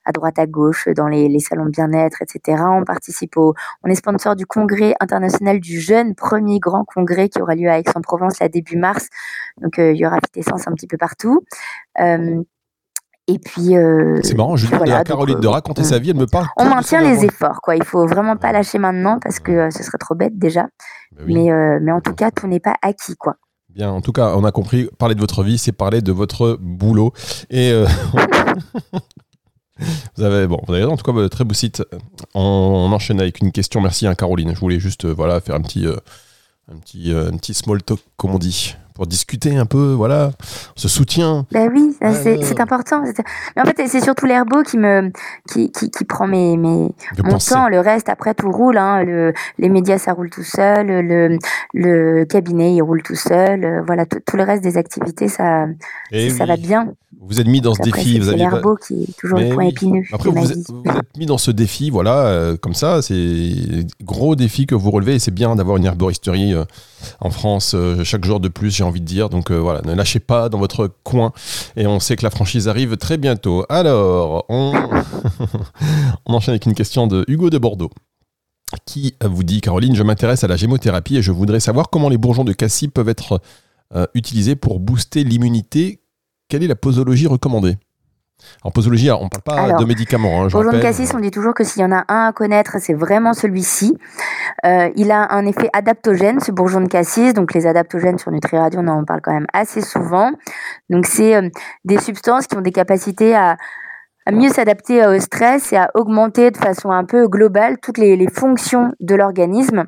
à 0.05 0.11
droite 0.11 0.39
à 0.39 0.45
gauche 0.47 0.87
dans 0.95 1.07
les, 1.07 1.27
les 1.27 1.39
salons 1.39 1.65
de 1.65 1.71
bien-être, 1.71 2.21
etc. 2.21 2.63
On 2.69 2.83
participe 2.83 3.35
au, 3.37 3.53
on 3.83 3.89
est 3.89 3.95
sponsor 3.95 4.35
du 4.35 4.45
congrès 4.45 4.95
international 4.99 5.59
du 5.59 5.79
jeune, 5.79 6.15
premier 6.15 6.59
grand 6.59 6.85
congrès 6.85 7.29
qui 7.29 7.41
aura 7.41 7.55
lieu 7.55 7.69
à 7.69 7.77
Aix-en-Provence 7.79 8.39
là 8.39 8.47
début 8.47 8.77
mars. 8.77 9.09
Donc 9.61 9.77
il 9.77 9.97
y 9.97 10.05
aura 10.05 10.17
Vitessence 10.23 10.67
un 10.67 10.71
petit 10.71 10.87
peu 10.87 10.97
partout. 10.97 11.43
Et 13.27 13.39
puis. 13.39 13.73
c'est 14.23 14.35
marrant, 14.35 14.55
je 14.55 14.67
voilà, 14.67 14.99
à 14.99 15.03
Caroline 15.03 15.39
de 15.39 15.47
raconter 15.47 15.83
sa 15.83 15.99
vie, 15.99 16.11
elle 16.11 16.17
me 16.17 16.27
parle. 16.27 16.47
On 16.57 16.65
maintient 16.65 17.01
les 17.01 17.25
efforts, 17.25 17.59
quoi. 17.61 17.75
Il 17.75 17.83
faut 17.83 18.07
vraiment 18.07 18.37
pas 18.37 18.51
lâcher 18.51 18.79
maintenant 18.79 19.19
parce 19.21 19.39
que 19.39 19.69
ce 19.69 19.83
serait 19.83 19.97
trop 19.97 20.15
bête 20.15 20.37
déjà. 20.37 20.63
Bah 21.11 21.23
mais, 21.25 21.49
mais 21.81 21.91
en 21.91 22.01
tout 22.01 22.13
cas, 22.13 22.31
tout 22.31 22.47
n'est 22.47 22.61
pas 22.61 22.75
acquis, 22.81 23.15
quoi. 23.17 23.35
Bien, 23.77 23.91
en 23.91 24.01
tout 24.01 24.11
cas, 24.11 24.33
on 24.35 24.43
a 24.43 24.51
compris, 24.51 24.89
parler 24.97 25.13
de 25.13 25.19
votre 25.19 25.43
vie, 25.43 25.59
c'est 25.59 25.71
parler 25.71 26.01
de 26.01 26.11
votre 26.11 26.57
boulot. 26.59 27.13
Et 27.51 27.71
euh, 27.71 27.85
vous 30.15 30.23
avez, 30.23 30.47
bon, 30.47 30.59
vous 30.67 30.73
avez 30.73 30.83
en 30.85 30.97
tout 30.97 31.03
cas 31.03 31.29
très 31.29 31.43
beau 31.43 31.53
site. 31.53 31.83
On, 32.33 32.91
enchaîne 32.91 33.21
avec 33.21 33.39
une 33.39 33.51
question. 33.51 33.79
Merci, 33.79 34.07
à 34.07 34.09
hein, 34.09 34.15
Caroline. 34.15 34.55
Je 34.55 34.59
voulais 34.59 34.79
juste, 34.79 35.05
euh, 35.05 35.13
voilà, 35.13 35.39
faire 35.41 35.53
un 35.53 35.61
petit, 35.61 35.85
euh, 35.85 35.95
un 36.71 36.77
petit, 36.77 37.11
un 37.11 37.37
petit 37.37 37.53
small 37.53 37.83
talk, 37.83 37.99
comme 38.15 38.33
on 38.33 38.39
dit 38.39 38.75
pour 38.97 39.05
discuter 39.05 39.55
un 39.55 39.67
peu, 39.67 39.93
voilà, 39.93 40.31
on 40.75 40.79
se 40.79 40.89
soutient. 40.89 41.45
Ben 41.51 41.71
oui, 41.71 41.95
c'est 42.01 42.59
important. 42.59 43.03
Mais 43.55 43.61
en 43.61 43.65
fait, 43.65 43.87
c'est 43.87 44.03
surtout 44.03 44.25
l'herbo 44.25 44.63
qui 44.63 44.77
me 44.77 45.11
qui, 45.47 45.71
qui, 45.71 45.91
qui 45.91 46.03
prend 46.03 46.27
mes, 46.27 46.57
mes 46.57 46.89
mon 47.23 47.37
temps. 47.37 47.69
Le 47.69 47.79
reste, 47.79 48.09
après, 48.09 48.33
tout 48.33 48.51
roule. 48.51 48.77
Hein. 48.77 49.03
Le, 49.03 49.33
les 49.59 49.69
médias, 49.69 49.99
ça 49.99 50.13
roule 50.13 50.31
tout 50.31 50.43
seul. 50.43 50.87
Le, 50.87 51.37
le 51.73 52.25
cabinet, 52.25 52.73
il 52.73 52.81
roule 52.81 53.03
tout 53.03 53.15
seul. 53.15 53.63
Euh, 53.63 53.81
voilà, 53.85 54.07
tout, 54.07 54.35
le 54.35 54.43
reste 54.43 54.63
des 54.63 54.77
activités, 54.77 55.27
ça, 55.27 55.67
ça 56.11 56.45
va 56.45 56.57
bien. 56.57 56.93
Vous 57.21 57.39
êtes 57.39 57.47
mis 57.47 57.61
dans 57.61 57.73
ce 57.73 57.81
défi. 57.81 58.19
C'est 58.23 58.35
l'herbo 58.35 58.75
qui 58.75 59.03
est 59.03 59.17
toujours 59.17 59.39
le 59.39 59.53
point 59.53 59.65
épineux. 59.65 60.03
Après, 60.11 60.29
vous 60.29 60.51
êtes, 60.51 60.69
vous 60.69 60.83
êtes, 60.85 61.17
mis 61.17 61.25
dans 61.25 61.37
ce 61.37 61.51
défi, 61.51 61.89
voilà, 61.89 62.27
euh, 62.27 62.57
comme 62.57 62.73
ça. 62.73 63.01
C'est 63.01 63.85
gros 64.01 64.35
défi 64.35 64.65
que 64.65 64.75
vous 64.75 64.91
relevez 64.91 65.15
et 65.15 65.19
c'est 65.19 65.33
bien 65.33 65.55
d'avoir 65.55 65.77
une 65.77 65.85
herboristerie 65.85 66.53
euh, 66.53 66.63
en 67.19 67.29
France 67.29 67.75
chaque 68.03 68.25
jour 68.25 68.39
de 68.39 68.47
plus. 68.47 68.71
J'ai 68.71 68.83
envie 68.87 69.01
de 69.01 69.05
dire. 69.05 69.29
Donc 69.29 69.51
euh, 69.51 69.57
voilà, 69.57 69.81
ne 69.83 69.93
lâchez 69.93 70.19
pas 70.19 70.49
dans 70.49 70.59
votre 70.59 70.89
coin. 71.03 71.31
Et 71.75 71.87
on 71.87 71.99
sait 71.99 72.15
que 72.15 72.23
la 72.23 72.29
franchise 72.29 72.67
arrive 72.67 72.97
très 72.97 73.17
bientôt. 73.17 73.65
Alors, 73.69 74.45
on, 74.49 74.73
on 76.25 76.33
enchaîne 76.33 76.53
avec 76.53 76.65
une 76.65 76.75
question 76.75 77.07
de 77.07 77.25
Hugo 77.27 77.49
de 77.49 77.57
Bordeaux 77.57 77.91
qui 78.85 79.15
vous 79.23 79.43
dit 79.43 79.61
Caroline, 79.61 79.95
je 79.95 80.03
m'intéresse 80.03 80.43
à 80.43 80.47
la 80.47 80.57
gémothérapie 80.57 81.17
et 81.17 81.21
je 81.21 81.31
voudrais 81.31 81.59
savoir 81.59 81.89
comment 81.89 82.09
les 82.09 82.17
bourgeons 82.17 82.43
de 82.43 82.53
cassis 82.53 82.89
peuvent 82.89 83.09
être 83.09 83.41
euh, 83.95 84.05
utilisés 84.13 84.55
pour 84.55 84.79
booster 84.79 85.23
l'immunité. 85.23 86.01
Quelle 86.49 86.63
est 86.63 86.67
la 86.67 86.75
posologie 86.75 87.27
recommandée? 87.27 87.77
En 88.63 88.71
posologie, 88.71 89.09
on 89.11 89.25
ne 89.25 89.29
parle 89.29 89.71
pas 89.71 89.77
de 89.77 89.85
médicaments. 89.85 90.43
Hein, 90.43 90.47
bourgeon 90.47 90.71
de 90.71 90.79
cassis, 90.79 91.11
on 91.13 91.19
dit 91.19 91.31
toujours 91.31 91.53
que 91.53 91.63
s'il 91.63 91.81
y 91.81 91.85
en 91.85 91.91
a 91.91 92.05
un 92.07 92.27
à 92.27 92.33
connaître, 92.33 92.77
c'est 92.79 92.93
vraiment 92.93 93.33
celui-ci. 93.33 93.97
Euh, 94.65 94.89
il 94.95 95.11
a 95.11 95.31
un 95.31 95.45
effet 95.45 95.69
adaptogène, 95.73 96.39
ce 96.39 96.51
bourgeon 96.51 96.81
de 96.81 96.87
cassis. 96.87 97.33
Donc 97.33 97.53
les 97.53 97.65
adaptogènes 97.65 98.17
sur 98.17 98.31
Nutri 98.31 98.57
Radio, 98.57 98.81
on 98.81 98.87
en 98.87 99.05
parle 99.05 99.21
quand 99.21 99.33
même 99.33 99.47
assez 99.53 99.81
souvent. 99.81 100.31
Donc 100.89 101.05
c'est 101.05 101.35
euh, 101.35 101.49
des 101.83 101.97
substances 101.97 102.47
qui 102.47 102.55
ont 102.57 102.61
des 102.61 102.71
capacités 102.71 103.35
à, 103.35 103.57
mieux 104.31 104.49
s'adapter 104.49 105.05
au 105.07 105.19
stress 105.19 105.71
et 105.71 105.77
à 105.77 105.89
augmenter 105.93 106.51
de 106.51 106.57
façon 106.57 106.91
un 106.91 107.05
peu 107.05 107.27
globale 107.27 107.77
toutes 107.81 107.97
les, 107.97 108.27
fonctions 108.27 108.91
de 108.99 109.15
l'organisme. 109.15 109.85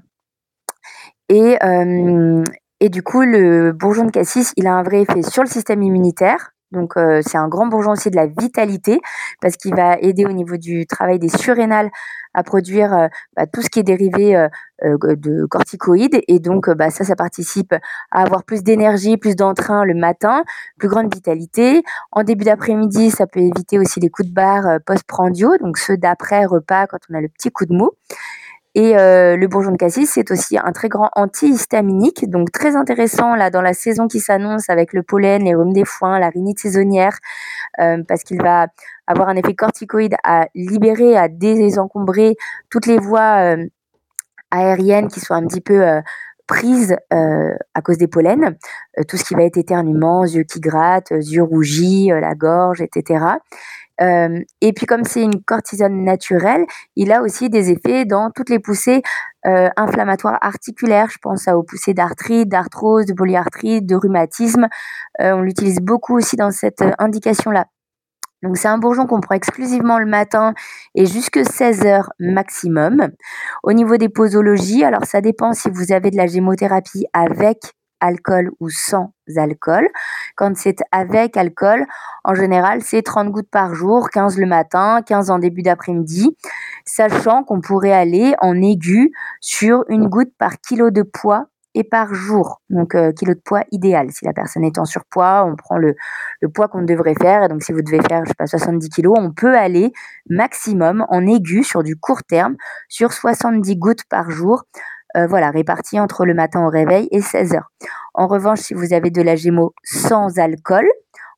Et, 1.28 1.58
euh, 1.62 2.44
et 2.80 2.90
du 2.90 3.04
coup, 3.04 3.22
le 3.22 3.74
bourgeon 3.74 4.06
de 4.06 4.12
cassis, 4.12 4.54
il 4.56 4.66
a 4.66 4.74
un 4.74 4.84
vrai 4.84 5.02
effet 5.02 5.22
sur 5.24 5.44
le 5.44 5.50
système 5.50 5.84
immunitaire, 5.84 6.52
donc 6.72 6.98
euh, 6.98 7.22
c'est 7.26 7.38
un 7.38 7.48
grand 7.48 7.68
bourgeon 7.68 7.92
aussi 7.92 8.12
de 8.12 8.16
la 8.16 8.28
vitalité 8.28 9.00
parce 9.42 9.58
qu'il 9.58 9.76
va 9.76 9.98
aider 10.00 10.26
au 10.26 10.32
niveau 10.32 10.58
du 10.58 10.86
travail 10.86 11.20
des 11.20 11.30
surrénales 11.30 11.90
à 12.36 12.44
produire 12.44 12.94
euh, 12.94 13.08
bah, 13.36 13.48
tout 13.48 13.62
ce 13.62 13.70
qui 13.70 13.80
est 13.80 13.84
dérivé 13.84 14.36
euh, 14.36 14.48
de 14.84 15.46
corticoïdes 15.46 16.22
et 16.28 16.40
donc 16.40 16.70
bah, 16.70 16.92
ça 16.92 17.04
ça 17.04 17.16
participe 17.16 17.74
à 18.12 18.22
avoir 18.22 18.44
plus 18.44 18.64
d'énergie, 18.64 19.18
plus 19.18 19.36
d'entrain 19.36 19.84
le 19.84 19.96
matin, 19.96 20.44
plus 20.78 20.88
grande 20.88 21.14
vitalité. 21.14 21.82
En 22.12 22.24
début 22.24 22.46
d'après-midi, 22.46 23.10
ça 23.10 23.26
peut 23.26 23.40
éviter 23.40 23.80
aussi 23.80 24.00
les 24.00 24.10
coups 24.10 24.30
de 24.30 24.34
barre 24.34 24.80
post-prandio, 24.86 25.58
donc 25.58 25.78
ceux 25.78 25.98
d'après 25.98 26.46
repas 26.46 26.86
quand 26.88 27.00
on 27.10 27.16
a 27.16 27.22
le 27.22 27.30
petit 27.30 27.52
coup 27.52 27.66
de 27.66 27.74
mou. 27.74 27.90
Et 28.76 28.96
euh, 28.96 29.36
le 29.36 29.48
bourgeon 29.48 29.72
de 29.72 29.78
cassis, 29.78 30.12
c'est 30.12 30.30
aussi 30.30 30.58
un 30.58 30.72
très 30.72 30.90
grand 30.90 31.10
antihistaminique, 31.16 32.30
donc 32.30 32.52
très 32.52 32.76
intéressant 32.76 33.36
là 33.36 33.50
dans 33.50 33.64
la 33.64 33.74
saison 33.74 34.08
qui 34.08 34.20
s'annonce 34.20 34.70
avec 34.70 34.94
le 34.94 35.02
pollen, 35.02 35.44
les 35.44 35.56
rhumes 35.56 35.74
des 35.74 35.86
foins, 35.86 36.20
la 36.20 36.30
rhinite 36.30 36.60
saisonnière, 36.60 37.18
euh, 37.80 38.04
parce 38.08 38.24
qu'il 38.24 38.42
va 38.42 38.68
avoir 39.08 39.28
un 39.30 39.36
effet 39.36 39.56
corticoïde 39.56 40.16
à 40.24 40.48
libérer, 40.54 41.18
à 41.18 41.28
désencombrer 41.30 42.36
toutes 42.70 42.86
les 42.86 43.00
voies 43.00 43.56
euh, 43.56 43.66
aériennes 44.52 45.08
qui 45.08 45.20
sont 45.20 45.34
un 45.34 45.48
petit 45.48 45.62
peu 45.62 45.84
prises 46.48 46.96
à 47.12 47.82
cause 47.84 48.00
des 48.00 48.08
pollens, 48.08 48.56
tout 49.08 49.16
ce 49.16 49.24
qui 49.24 49.36
va 49.36 49.44
être 49.44 49.58
éternuement, 49.58 50.26
yeux 50.26 50.42
qui 50.42 50.60
grattent, 50.60 51.12
yeux 51.12 51.44
rougis, 51.44 52.10
la 52.10 52.34
gorge, 52.34 52.82
etc. 52.82 53.38
Euh, 54.02 54.40
et 54.62 54.74
puis 54.74 54.86
comme 54.86 55.04
c'est 55.04 55.24
une 55.24 55.44
cortisone 55.44 56.04
naturelle, 56.04 56.66
il 56.96 57.12
a 57.12 57.22
aussi 57.22 57.50
des 57.50 57.72
effets 57.72 58.06
dans 58.06 58.32
toutes 58.32 58.50
les 58.50 58.60
poussées 58.60 59.02
euh, 59.46 59.70
inflammatoires 59.76 60.38
articulaires. 60.42 61.10
Je 61.10 61.18
pense 61.22 61.48
aux 61.48 61.64
poussées 61.64 61.94
d'arthrite, 61.94 62.50
d'arthrose, 62.50 63.06
de 63.06 63.14
polyarthrite, 63.14 63.86
de 63.86 63.96
rhumatisme. 63.96 64.68
Euh, 65.22 65.34
on 65.34 65.42
l'utilise 65.42 65.80
beaucoup 65.80 66.18
aussi 66.18 66.36
dans 66.36 66.52
cette 66.52 66.84
indication-là. 66.98 67.66
Donc 68.42 68.56
c'est 68.56 68.70
un 68.70 68.78
bourgeon 68.78 69.06
qu'on 69.06 69.20
prend 69.20 69.36
exclusivement 69.36 70.00
le 70.00 70.06
matin 70.06 70.54
et 70.96 71.06
jusque 71.06 71.46
16 71.46 71.86
heures 71.86 72.10
maximum. 72.20 73.10
Au 73.64 73.74
niveau 73.74 73.98
des 73.98 74.08
posologies, 74.08 74.86
alors 74.86 75.04
ça 75.04 75.20
dépend 75.20 75.52
si 75.52 75.70
vous 75.70 75.92
avez 75.92 76.10
de 76.10 76.16
la 76.16 76.26
gémothérapie 76.26 77.06
avec 77.12 77.74
alcool 78.00 78.52
ou 78.60 78.70
sans 78.70 79.14
alcool. 79.38 79.88
Quand 80.36 80.56
c'est 80.56 80.78
avec 80.92 81.38
alcool, 81.38 81.86
en 82.24 82.34
général, 82.34 82.82
c'est 82.82 83.02
30 83.02 83.30
gouttes 83.30 83.50
par 83.50 83.76
jour, 83.76 84.10
15 84.10 84.38
le 84.38 84.48
matin, 84.48 85.02
15 85.06 85.30
en 85.30 85.40
début 85.40 85.62
d'après-midi, 85.62 86.36
sachant 86.86 87.44
qu'on 87.44 87.62
pourrait 87.62 87.94
aller 87.94 88.36
en 88.42 88.62
aigu 88.62 89.12
sur 89.42 89.84
une 89.90 90.08
goutte 90.08 90.34
par 90.38 90.60
kilo 90.62 90.90
de 90.90 91.04
poids 91.04 91.48
et 91.76 91.84
par 91.84 92.14
jour. 92.14 92.62
Donc, 92.70 92.96
euh, 92.96 93.12
kilo 93.12 93.34
de 93.34 93.40
poids 93.40 93.64
idéal. 93.72 94.12
Si 94.12 94.26
la 94.26 94.34
personne 94.34 94.64
est 94.64 94.78
en 94.78 94.86
surpoids, 94.86 95.46
on 95.46 95.56
prend 95.56 95.78
le, 95.78 95.96
poids 96.54 96.68
qu'on 96.68 96.82
devrait 96.82 97.16
faire. 97.16 97.44
Et 97.44 97.48
donc, 97.48 97.62
si 97.64 97.72
vous 97.72 97.82
devez 97.82 98.00
faire, 98.02 98.24
je 98.26 98.30
sais 98.30 98.36
pas, 98.36 98.48
70 98.48 98.90
kilos, 98.90 99.16
on 99.18 99.32
peut 99.32 99.56
aller 99.56 99.94
maximum 100.30 101.06
en 101.10 101.26
aigu 101.28 101.64
sur 101.64 101.84
du 101.84 101.96
court 101.96 102.24
terme 102.24 102.56
sur 102.88 103.14
70 103.14 103.78
gouttes 103.78 104.04
par 104.10 104.30
jour. 104.32 104.64
Euh, 105.18 105.28
voilà, 105.28 105.50
réparties 105.50 106.00
entre 106.00 106.26
le 106.26 106.34
matin 106.34 106.66
au 106.66 106.70
réveil 106.70 107.08
et 107.12 107.22
16 107.22 107.54
heures. 107.56 107.72
En 108.14 108.28
revanche, 108.28 108.60
si 108.60 108.74
vous 108.74 108.94
avez 108.94 109.10
de 109.10 109.22
la 109.22 109.36
gémo 109.36 109.74
sans 109.84 110.38
alcool, 110.38 110.88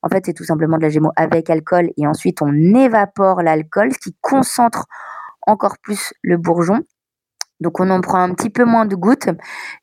en 0.03 0.09
fait, 0.09 0.25
c'est 0.25 0.33
tout 0.33 0.43
simplement 0.43 0.77
de 0.77 0.83
la 0.83 0.89
gémo 0.89 1.11
avec 1.15 1.49
alcool 1.49 1.89
et 1.97 2.07
ensuite 2.07 2.41
on 2.41 2.53
évapore 2.75 3.41
l'alcool, 3.41 3.93
ce 3.93 3.99
qui 3.99 4.15
concentre 4.21 4.87
encore 5.47 5.77
plus 5.81 6.13
le 6.21 6.37
bourgeon. 6.37 6.81
Donc 7.59 7.79
on 7.79 7.89
en 7.91 8.01
prend 8.01 8.19
un 8.19 8.33
petit 8.33 8.49
peu 8.49 8.65
moins 8.65 8.85
de 8.85 8.95
gouttes 8.95 9.29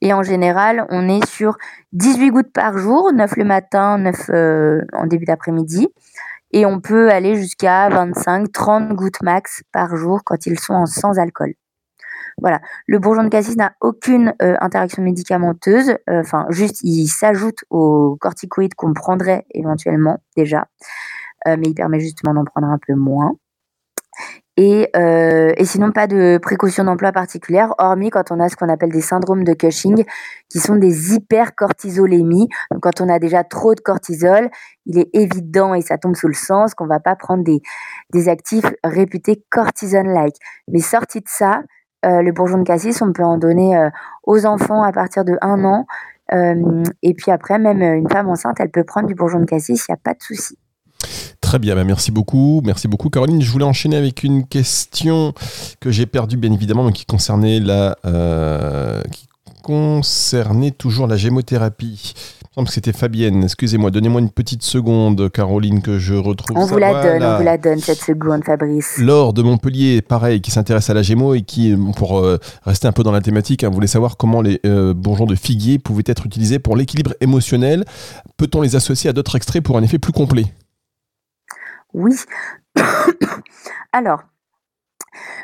et 0.00 0.12
en 0.12 0.24
général 0.24 0.84
on 0.90 1.08
est 1.08 1.24
sur 1.26 1.56
18 1.92 2.30
gouttes 2.30 2.52
par 2.52 2.76
jour, 2.76 3.12
9 3.12 3.36
le 3.36 3.44
matin, 3.44 3.98
9 3.98 4.30
euh, 4.30 4.80
en 4.92 5.06
début 5.06 5.26
d'après-midi 5.26 5.88
et 6.50 6.66
on 6.66 6.80
peut 6.80 7.10
aller 7.10 7.36
jusqu'à 7.36 7.88
25, 7.88 8.50
30 8.50 8.94
gouttes 8.94 9.22
max 9.22 9.62
par 9.72 9.96
jour 9.96 10.22
quand 10.24 10.46
ils 10.46 10.58
sont 10.58 10.74
en 10.74 10.86
sans 10.86 11.18
alcool. 11.20 11.54
Voilà, 12.40 12.60
le 12.86 12.98
bourgeon 12.98 13.24
de 13.24 13.28
cassis 13.28 13.56
n'a 13.56 13.72
aucune 13.80 14.34
euh, 14.42 14.56
interaction 14.60 15.02
médicamenteuse, 15.02 15.90
euh, 16.08 16.20
enfin 16.20 16.46
juste 16.50 16.80
il 16.82 17.08
s'ajoute 17.08 17.64
aux 17.70 18.16
corticoïdes 18.20 18.74
qu'on 18.74 18.94
prendrait 18.94 19.44
éventuellement 19.50 20.18
déjà, 20.36 20.68
mais 21.46 21.68
il 21.68 21.74
permet 21.74 22.00
justement 22.00 22.34
d'en 22.34 22.44
prendre 22.44 22.68
un 22.68 22.78
peu 22.84 22.94
moins. 22.94 23.32
Et, 24.60 24.90
euh, 24.96 25.52
sinon, 25.62 25.92
pas 25.92 26.08
de 26.08 26.36
précaution 26.42 26.82
d'emploi 26.82 27.12
particulière, 27.12 27.74
hormis 27.78 28.10
quand 28.10 28.32
on 28.32 28.40
a 28.40 28.48
ce 28.48 28.56
qu'on 28.56 28.68
appelle 28.68 28.90
des 28.90 29.00
syndromes 29.00 29.44
de 29.44 29.52
Cushing, 29.52 30.04
qui 30.48 30.58
sont 30.58 30.74
des 30.74 31.14
hypercortisolémies. 31.14 32.48
Donc, 32.72 32.82
quand 32.82 33.00
on 33.00 33.08
a 33.08 33.20
déjà 33.20 33.44
trop 33.44 33.76
de 33.76 33.80
cortisol, 33.80 34.50
il 34.86 34.98
est 34.98 35.10
évident, 35.12 35.74
et 35.74 35.80
ça 35.80 35.96
tombe 35.96 36.16
sous 36.16 36.26
le 36.26 36.34
sens, 36.34 36.74
qu'on 36.74 36.88
va 36.88 36.98
pas 36.98 37.14
prendre 37.14 37.44
des, 37.44 37.60
des 38.12 38.28
actifs 38.28 38.66
réputés 38.82 39.44
cortisone-like. 39.48 40.34
Mais 40.66 40.80
sorti 40.80 41.20
de 41.20 41.28
ça, 41.28 41.62
euh, 42.06 42.22
le 42.22 42.32
bourgeon 42.32 42.58
de 42.58 42.64
cassis, 42.64 43.02
on 43.02 43.12
peut 43.12 43.24
en 43.24 43.38
donner 43.38 43.76
euh, 43.76 43.90
aux 44.24 44.46
enfants 44.46 44.82
à 44.82 44.92
partir 44.92 45.24
de 45.24 45.36
1 45.40 45.64
an. 45.64 45.86
Euh, 46.32 46.84
et 47.02 47.14
puis 47.14 47.30
après, 47.30 47.58
même 47.58 47.82
une 47.82 48.08
femme 48.08 48.28
enceinte, 48.28 48.56
elle 48.60 48.70
peut 48.70 48.84
prendre 48.84 49.08
du 49.08 49.14
bourgeon 49.14 49.40
de 49.40 49.46
cassis, 49.46 49.84
il 49.88 49.92
n'y 49.92 49.94
a 49.94 50.00
pas 50.02 50.14
de 50.14 50.22
souci. 50.22 50.56
Très 51.40 51.58
bien, 51.58 51.74
bah, 51.74 51.84
merci 51.84 52.10
beaucoup. 52.10 52.60
Merci 52.64 52.88
beaucoup, 52.88 53.08
Caroline. 53.08 53.40
Je 53.40 53.50
voulais 53.50 53.64
enchaîner 53.64 53.96
avec 53.96 54.22
une 54.22 54.46
question 54.46 55.32
que 55.80 55.90
j'ai 55.90 56.06
perdue, 56.06 56.36
bien 56.36 56.52
évidemment, 56.52 56.84
mais 56.84 56.92
qui 56.92 57.06
concernait 57.06 57.60
la. 57.60 57.96
Qui 59.10 59.28
concernait 59.62 60.70
toujours 60.70 61.06
la 61.06 61.16
gémothérapie. 61.16 62.14
Me 62.60 62.66
que 62.66 62.72
c'était 62.72 62.92
Fabienne. 62.92 63.44
Excusez-moi, 63.44 63.90
donnez-moi 63.92 64.20
une 64.20 64.30
petite 64.30 64.62
seconde, 64.62 65.30
Caroline, 65.30 65.80
que 65.80 65.98
je 65.98 66.14
retrouve. 66.14 66.56
On 66.56 66.66
vous 66.66 66.78
la 66.78 67.02
donne, 67.02 67.22
on 67.22 67.36
vous 67.36 67.44
la 67.44 67.56
donne 67.56 67.78
cette 67.78 68.00
seconde, 68.00 68.44
Fabrice. 68.44 68.98
Laure 68.98 69.32
de 69.32 69.42
Montpellier, 69.42 70.02
pareil, 70.02 70.40
qui 70.40 70.50
s'intéresse 70.50 70.90
à 70.90 70.94
la 70.94 71.02
gémo 71.02 71.34
et 71.34 71.42
qui, 71.42 71.76
pour 71.96 72.18
euh, 72.18 72.38
rester 72.64 72.88
un 72.88 72.92
peu 72.92 73.04
dans 73.04 73.12
la 73.12 73.20
thématique, 73.20 73.62
hein, 73.62 73.70
voulait 73.70 73.86
savoir 73.86 74.16
comment 74.16 74.42
les 74.42 74.60
euh, 74.66 74.92
bourgeons 74.92 75.26
de 75.26 75.36
figuier 75.36 75.78
pouvaient 75.78 76.02
être 76.06 76.26
utilisés 76.26 76.58
pour 76.58 76.76
l'équilibre 76.76 77.14
émotionnel. 77.20 77.84
Peut-on 78.36 78.60
les 78.60 78.74
associer 78.74 79.08
à 79.08 79.12
d'autres 79.12 79.36
extraits 79.36 79.62
pour 79.62 79.78
un 79.78 79.82
effet 79.82 79.98
plus 79.98 80.12
complet? 80.12 80.46
Oui. 81.94 82.14
Alors, 83.92 84.24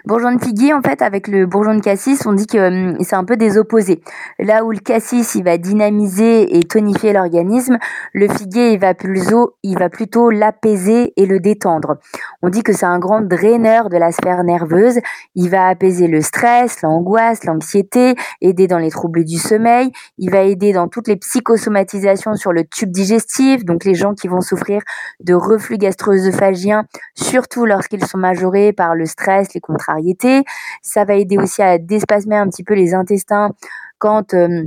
Bourgeon 0.04 0.32
de 0.32 0.42
figuier, 0.42 0.74
en 0.74 0.82
fait, 0.82 1.00
avec 1.00 1.28
le 1.28 1.46
bourgeon 1.46 1.74
de 1.74 1.80
cassis, 1.80 2.26
on 2.26 2.32
dit 2.32 2.46
que 2.46 2.58
hum, 2.58 2.96
c'est 3.00 3.16
un 3.16 3.24
peu 3.24 3.36
des 3.36 3.56
opposés. 3.56 4.02
Là 4.38 4.64
où 4.64 4.70
le 4.70 4.78
cassis, 4.78 5.34
il 5.34 5.44
va 5.44 5.56
dynamiser 5.56 6.58
et 6.58 6.62
tonifier 6.64 7.12
l'organisme, 7.12 7.78
le 8.12 8.28
figuier, 8.28 8.72
il 8.72 8.78
va, 8.78 8.94
plutôt, 8.94 9.54
il 9.62 9.78
va 9.78 9.88
plutôt 9.88 10.30
l'apaiser 10.30 11.12
et 11.16 11.26
le 11.26 11.40
détendre. 11.40 11.96
On 12.42 12.48
dit 12.48 12.62
que 12.62 12.72
c'est 12.72 12.86
un 12.86 12.98
grand 12.98 13.22
draineur 13.22 13.88
de 13.88 13.96
la 13.96 14.12
sphère 14.12 14.44
nerveuse. 14.44 14.98
Il 15.34 15.48
va 15.48 15.68
apaiser 15.68 16.06
le 16.06 16.20
stress, 16.20 16.82
l'angoisse, 16.82 17.44
l'anxiété, 17.44 18.14
aider 18.40 18.66
dans 18.66 18.78
les 18.78 18.90
troubles 18.90 19.24
du 19.24 19.38
sommeil. 19.38 19.90
Il 20.18 20.30
va 20.30 20.42
aider 20.42 20.72
dans 20.72 20.88
toutes 20.88 21.08
les 21.08 21.16
psychosomatisations 21.16 22.34
sur 22.34 22.52
le 22.52 22.64
tube 22.64 22.90
digestif, 22.90 23.64
donc 23.64 23.84
les 23.84 23.94
gens 23.94 24.14
qui 24.14 24.28
vont 24.28 24.40
souffrir 24.40 24.82
de 25.20 25.34
reflux 25.34 25.78
gastro-œsophagien, 25.78 26.84
surtout 27.14 27.64
lorsqu'ils 27.64 28.04
sont 28.04 28.18
majorés 28.18 28.72
par 28.72 28.94
le 28.94 29.06
stress, 29.06 29.54
les 29.54 29.60
contrariétés. 29.66 30.44
Ça 30.82 31.04
va 31.04 31.14
aider 31.14 31.38
aussi 31.38 31.62
à 31.62 31.78
déspasmer 31.78 32.36
un 32.36 32.48
petit 32.48 32.64
peu 32.64 32.74
les 32.74 32.94
intestins 32.94 33.50
quand 33.98 34.34
euh, 34.34 34.64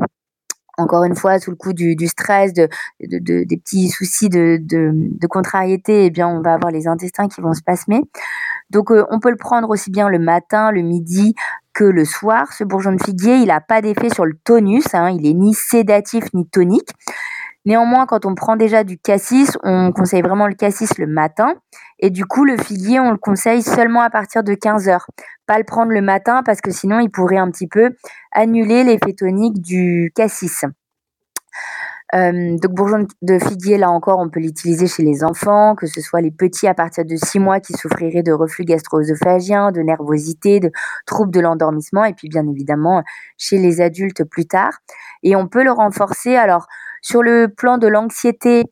encore 0.77 1.03
une 1.03 1.15
fois, 1.15 1.39
sous 1.39 1.49
le 1.49 1.57
coup 1.57 1.73
du, 1.73 1.95
stress, 2.07 2.53
de, 2.53 2.69
des 2.99 3.57
petits 3.57 3.89
soucis 3.89 4.29
de, 4.29 5.27
contrariété, 5.27 6.11
eh 6.15 6.23
on 6.23 6.41
va 6.41 6.53
avoir 6.53 6.71
les 6.71 6.87
intestins 6.87 7.27
qui 7.27 7.41
vont 7.41 7.53
se 7.53 7.63
pasmer. 7.63 8.01
Donc, 8.69 8.91
euh, 8.91 9.05
on 9.09 9.19
peut 9.19 9.31
le 9.31 9.37
prendre 9.37 9.69
aussi 9.69 9.89
bien 9.89 10.07
le 10.07 10.19
matin, 10.19 10.71
le 10.71 10.81
midi 10.81 11.33
que 11.73 11.83
le 11.83 12.05
soir. 12.05 12.53
Ce 12.53 12.63
bourgeon 12.63 12.91
de 12.91 13.03
figuier, 13.03 13.37
il 13.37 13.47
n'a 13.47 13.61
pas 13.61 13.81
d'effet 13.81 14.09
sur 14.09 14.25
le 14.25 14.33
tonus. 14.43 14.93
Hein, 14.93 15.09
il 15.09 15.25
est 15.25 15.33
ni 15.33 15.53
sédatif 15.53 16.25
ni 16.33 16.47
tonique. 16.47 16.89
Néanmoins, 17.67 18.05
quand 18.05 18.25
on 18.25 18.33
prend 18.33 18.55
déjà 18.55 18.86
du 18.86 18.97
cassis, 18.97 19.57
on 19.62 19.91
conseille 19.91 20.21
vraiment 20.21 20.47
le 20.47 20.53
cassis 20.53 20.97
le 20.97 21.05
matin. 21.05 21.53
Et 22.00 22.09
du 22.12 22.24
coup, 22.25 22.45
le 22.45 22.55
figuier, 22.55 23.01
on 23.01 23.12
le 23.12 23.17
conseille 23.17 23.62
seulement 23.62 24.00
à 24.00 24.09
partir 24.09 24.41
de 24.41 24.53
15 24.53 24.88
heures. 24.88 25.05
Pas 25.47 25.57
le 25.57 25.65
prendre 25.65 25.91
le 25.91 26.01
matin 26.01 26.43
parce 26.45 26.62
que 26.62 26.71
sinon, 26.71 27.01
il 27.01 27.09
pourrait 27.09 27.36
un 27.36 27.51
petit 27.51 27.67
peu 27.67 27.93
annuler 28.31 28.86
l'effet 28.86 29.12
tonique 29.12 29.62
du 29.62 30.13
cassis. 30.15 30.63
Euh, 32.15 32.55
donc 32.57 32.71
bourgeon 32.71 33.05
de 33.21 33.38
figuier, 33.38 33.77
là 33.77 33.89
encore, 33.89 34.19
on 34.19 34.29
peut 34.29 34.39
l'utiliser 34.39 34.88
chez 34.88 35.03
les 35.03 35.25
enfants, 35.25 35.75
que 35.75 35.88
ce 35.88 36.00
soit 36.00 36.21
les 36.21 36.31
petits 36.31 36.67
à 36.67 36.74
partir 36.74 37.03
de 37.03 37.17
6 37.17 37.39
mois 37.39 37.59
qui 37.59 37.74
souffriraient 37.74 38.24
de 38.24 38.31
reflux 38.31 38.63
gastro-œsophagien, 38.63 39.74
de 39.74 39.81
nervosité, 39.81 40.62
de 40.62 40.71
troubles 41.05 41.33
de 41.33 41.41
l'endormissement, 41.41 42.05
et 42.05 42.13
puis 42.13 42.29
bien 42.29 42.47
évidemment 42.47 43.03
chez 43.38 43.57
les 43.57 43.81
adultes 43.81 44.24
plus 44.24 44.45
tard. 44.45 44.71
Et 45.21 45.36
on 45.36 45.50
peut 45.50 45.65
le 45.65 45.71
renforcer. 45.74 46.38
Alors 46.38 46.67
sur 47.07 47.23
le 47.23 47.47
plan 47.47 47.77
de 47.77 47.87
l'anxiété, 47.87 48.65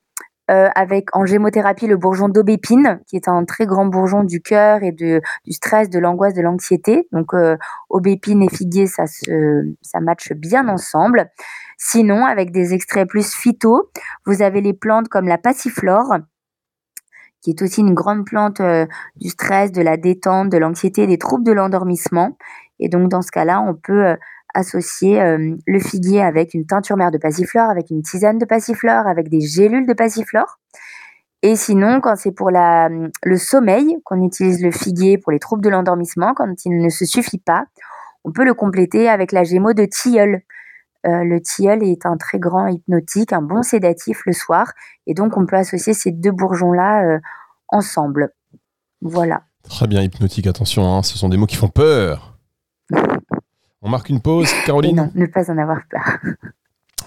euh, 0.52 0.68
avec 0.76 1.16
en 1.16 1.26
gémothérapie 1.26 1.88
le 1.88 1.96
bourgeon 1.96 2.28
d'aubépine, 2.28 3.00
qui 3.08 3.16
est 3.16 3.30
un 3.30 3.46
très 3.46 3.66
grand 3.66 3.86
bourgeon 3.86 4.26
du 4.26 4.42
cœur 4.42 4.84
et 4.84 4.92
du 4.92 5.22
stress, 5.50 5.90
de 5.90 6.00
l'angoisse, 6.00 6.34
de 6.34 6.42
l'anxiété. 6.42 7.08
Donc 7.14 7.34
euh, 7.34 7.56
aubépine 7.90 8.44
et 8.44 8.50
figuier, 8.50 8.88
ça 8.88 9.08
se, 9.08 10.34
bien 10.34 10.68
ensemble. 10.68 11.30
Sinon, 11.78 12.26
avec 12.26 12.52
des 12.52 12.74
extraits 12.74 13.08
plus 13.08 13.34
phyto, 13.34 13.90
vous 14.26 14.42
avez 14.42 14.60
les 14.60 14.74
plantes 14.74 15.08
comme 15.08 15.30
la 15.30 15.38
passiflore, 15.38 16.18
qui 17.42 17.52
est 17.52 17.62
aussi 17.62 17.80
une 17.80 17.94
grande 17.94 18.26
plante 18.26 18.60
euh, 18.60 18.86
du 19.16 19.30
stress, 19.30 19.72
de 19.72 19.82
la 19.82 19.96
détente, 19.96 20.50
de 20.50 20.58
l'anxiété, 20.58 21.08
des 21.08 21.18
troubles 21.18 21.46
de 21.46 21.54
l'endormissement. 21.54 22.38
Et 22.80 22.90
donc 22.90 23.08
dans 23.08 23.22
ce 23.22 23.32
cas-là, 23.32 23.62
on 23.62 23.76
peut 23.76 24.08
euh, 24.08 24.16
associer 24.56 25.22
euh, 25.22 25.56
le 25.68 25.80
figuier 25.80 26.22
avec 26.22 26.54
une 26.54 26.66
teinture 26.66 26.98
mère 26.98 27.12
de 27.12 27.18
passiflore, 27.18 27.70
avec 27.70 27.92
une 27.92 28.02
tisane 28.02 28.40
de 28.40 28.46
passiflore, 28.46 29.06
avec 29.06 29.30
des 29.30 29.42
gélules 29.42 29.86
de 29.86 29.94
passiflore. 29.94 30.58
Et 31.42 31.56
sinon, 31.56 32.00
quand 32.02 32.16
c'est 32.16 32.32
pour 32.32 32.50
la, 32.50 32.90
le 32.90 33.38
sommeil 33.38 33.98
qu'on 34.04 34.24
utilise 34.24 34.64
le 34.64 34.72
figuier 34.72 35.20
pour 35.20 35.32
les 35.32 35.40
troubles 35.40 35.64
de 35.64 35.70
l'endormissement, 35.70 36.34
quand 36.34 36.66
il 36.66 36.78
ne 36.78 36.90
se 36.90 37.06
suffit 37.06 37.38
pas, 37.38 37.66
on 38.24 38.32
peut 38.32 38.46
le 38.46 38.56
compléter 38.56 39.08
avec 39.10 39.32
la 39.32 39.44
gémeaux 39.44 39.74
de 39.74 39.86
tilleul. 39.86 40.42
Euh, 41.06 41.24
le 41.24 41.40
tilleul 41.40 41.84
est 41.84 42.08
un 42.08 42.18
très 42.18 42.40
grand 42.40 42.68
hypnotique, 42.68 43.32
un 43.32 43.44
bon 43.44 43.62
sédatif 43.62 44.24
le 44.26 44.34
soir. 44.34 44.72
Et 45.06 45.14
donc, 45.14 45.38
on 45.38 45.46
peut 45.46 45.58
associer 45.58 45.94
ces 45.94 46.12
deux 46.12 46.32
bourgeons-là 46.32 47.04
euh, 47.04 47.20
ensemble. 47.68 48.32
Voilà. 49.02 49.44
Très 49.70 49.86
bien, 49.86 50.02
hypnotique, 50.02 50.48
attention, 50.48 50.88
hein, 50.88 51.04
ce 51.04 51.18
sont 51.18 51.30
des 51.30 51.38
mots 51.38 51.46
qui 51.46 51.58
font 51.58 51.70
peur. 51.70 52.35
On 53.86 53.90
marque 53.90 54.10
une 54.10 54.20
pause, 54.20 54.50
Caroline 54.66 54.96
Non, 54.96 55.12
ne 55.14 55.28
pas 55.28 55.50
en 55.52 55.58
avoir 55.60 55.78
peur. 55.90 56.34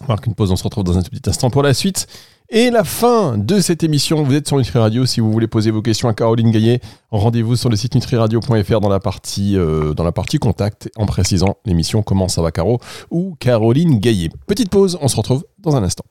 On 0.00 0.06
marque 0.06 0.26
une 0.26 0.34
pause, 0.34 0.52
on 0.52 0.56
se 0.56 0.62
retrouve 0.62 0.84
dans 0.84 0.96
un 0.96 1.02
petit 1.02 1.28
instant 1.28 1.50
pour 1.50 1.64
la 1.64 1.74
suite. 1.74 2.06
Et 2.50 2.70
la 2.70 2.84
fin 2.84 3.36
de 3.36 3.58
cette 3.58 3.82
émission, 3.82 4.22
vous 4.22 4.32
êtes 4.32 4.46
sur 4.46 4.56
Nutri 4.56 4.78
Radio. 4.78 5.04
Si 5.04 5.20
vous 5.20 5.32
voulez 5.32 5.48
poser 5.48 5.72
vos 5.72 5.82
questions 5.82 6.08
à 6.08 6.14
Caroline 6.14 6.52
Gaillet, 6.52 6.80
rendez-vous 7.10 7.56
sur 7.56 7.68
le 7.68 7.74
site 7.74 7.96
nutriradio.fr 7.96 8.80
dans 8.80 8.88
la 8.88 9.00
partie 9.00 9.58
euh, 9.58 9.92
dans 9.92 10.04
la 10.04 10.12
partie 10.12 10.38
contact 10.38 10.88
en 10.96 11.04
précisant 11.04 11.56
l'émission 11.66 12.02
Comment 12.02 12.28
ça 12.28 12.42
va 12.42 12.52
Caro 12.52 12.78
ou 13.10 13.36
Caroline 13.40 13.98
Gaillet. 13.98 14.30
Petite 14.46 14.70
pause, 14.70 14.96
on 15.02 15.08
se 15.08 15.16
retrouve 15.16 15.44
dans 15.58 15.74
un 15.74 15.82
instant. 15.82 16.04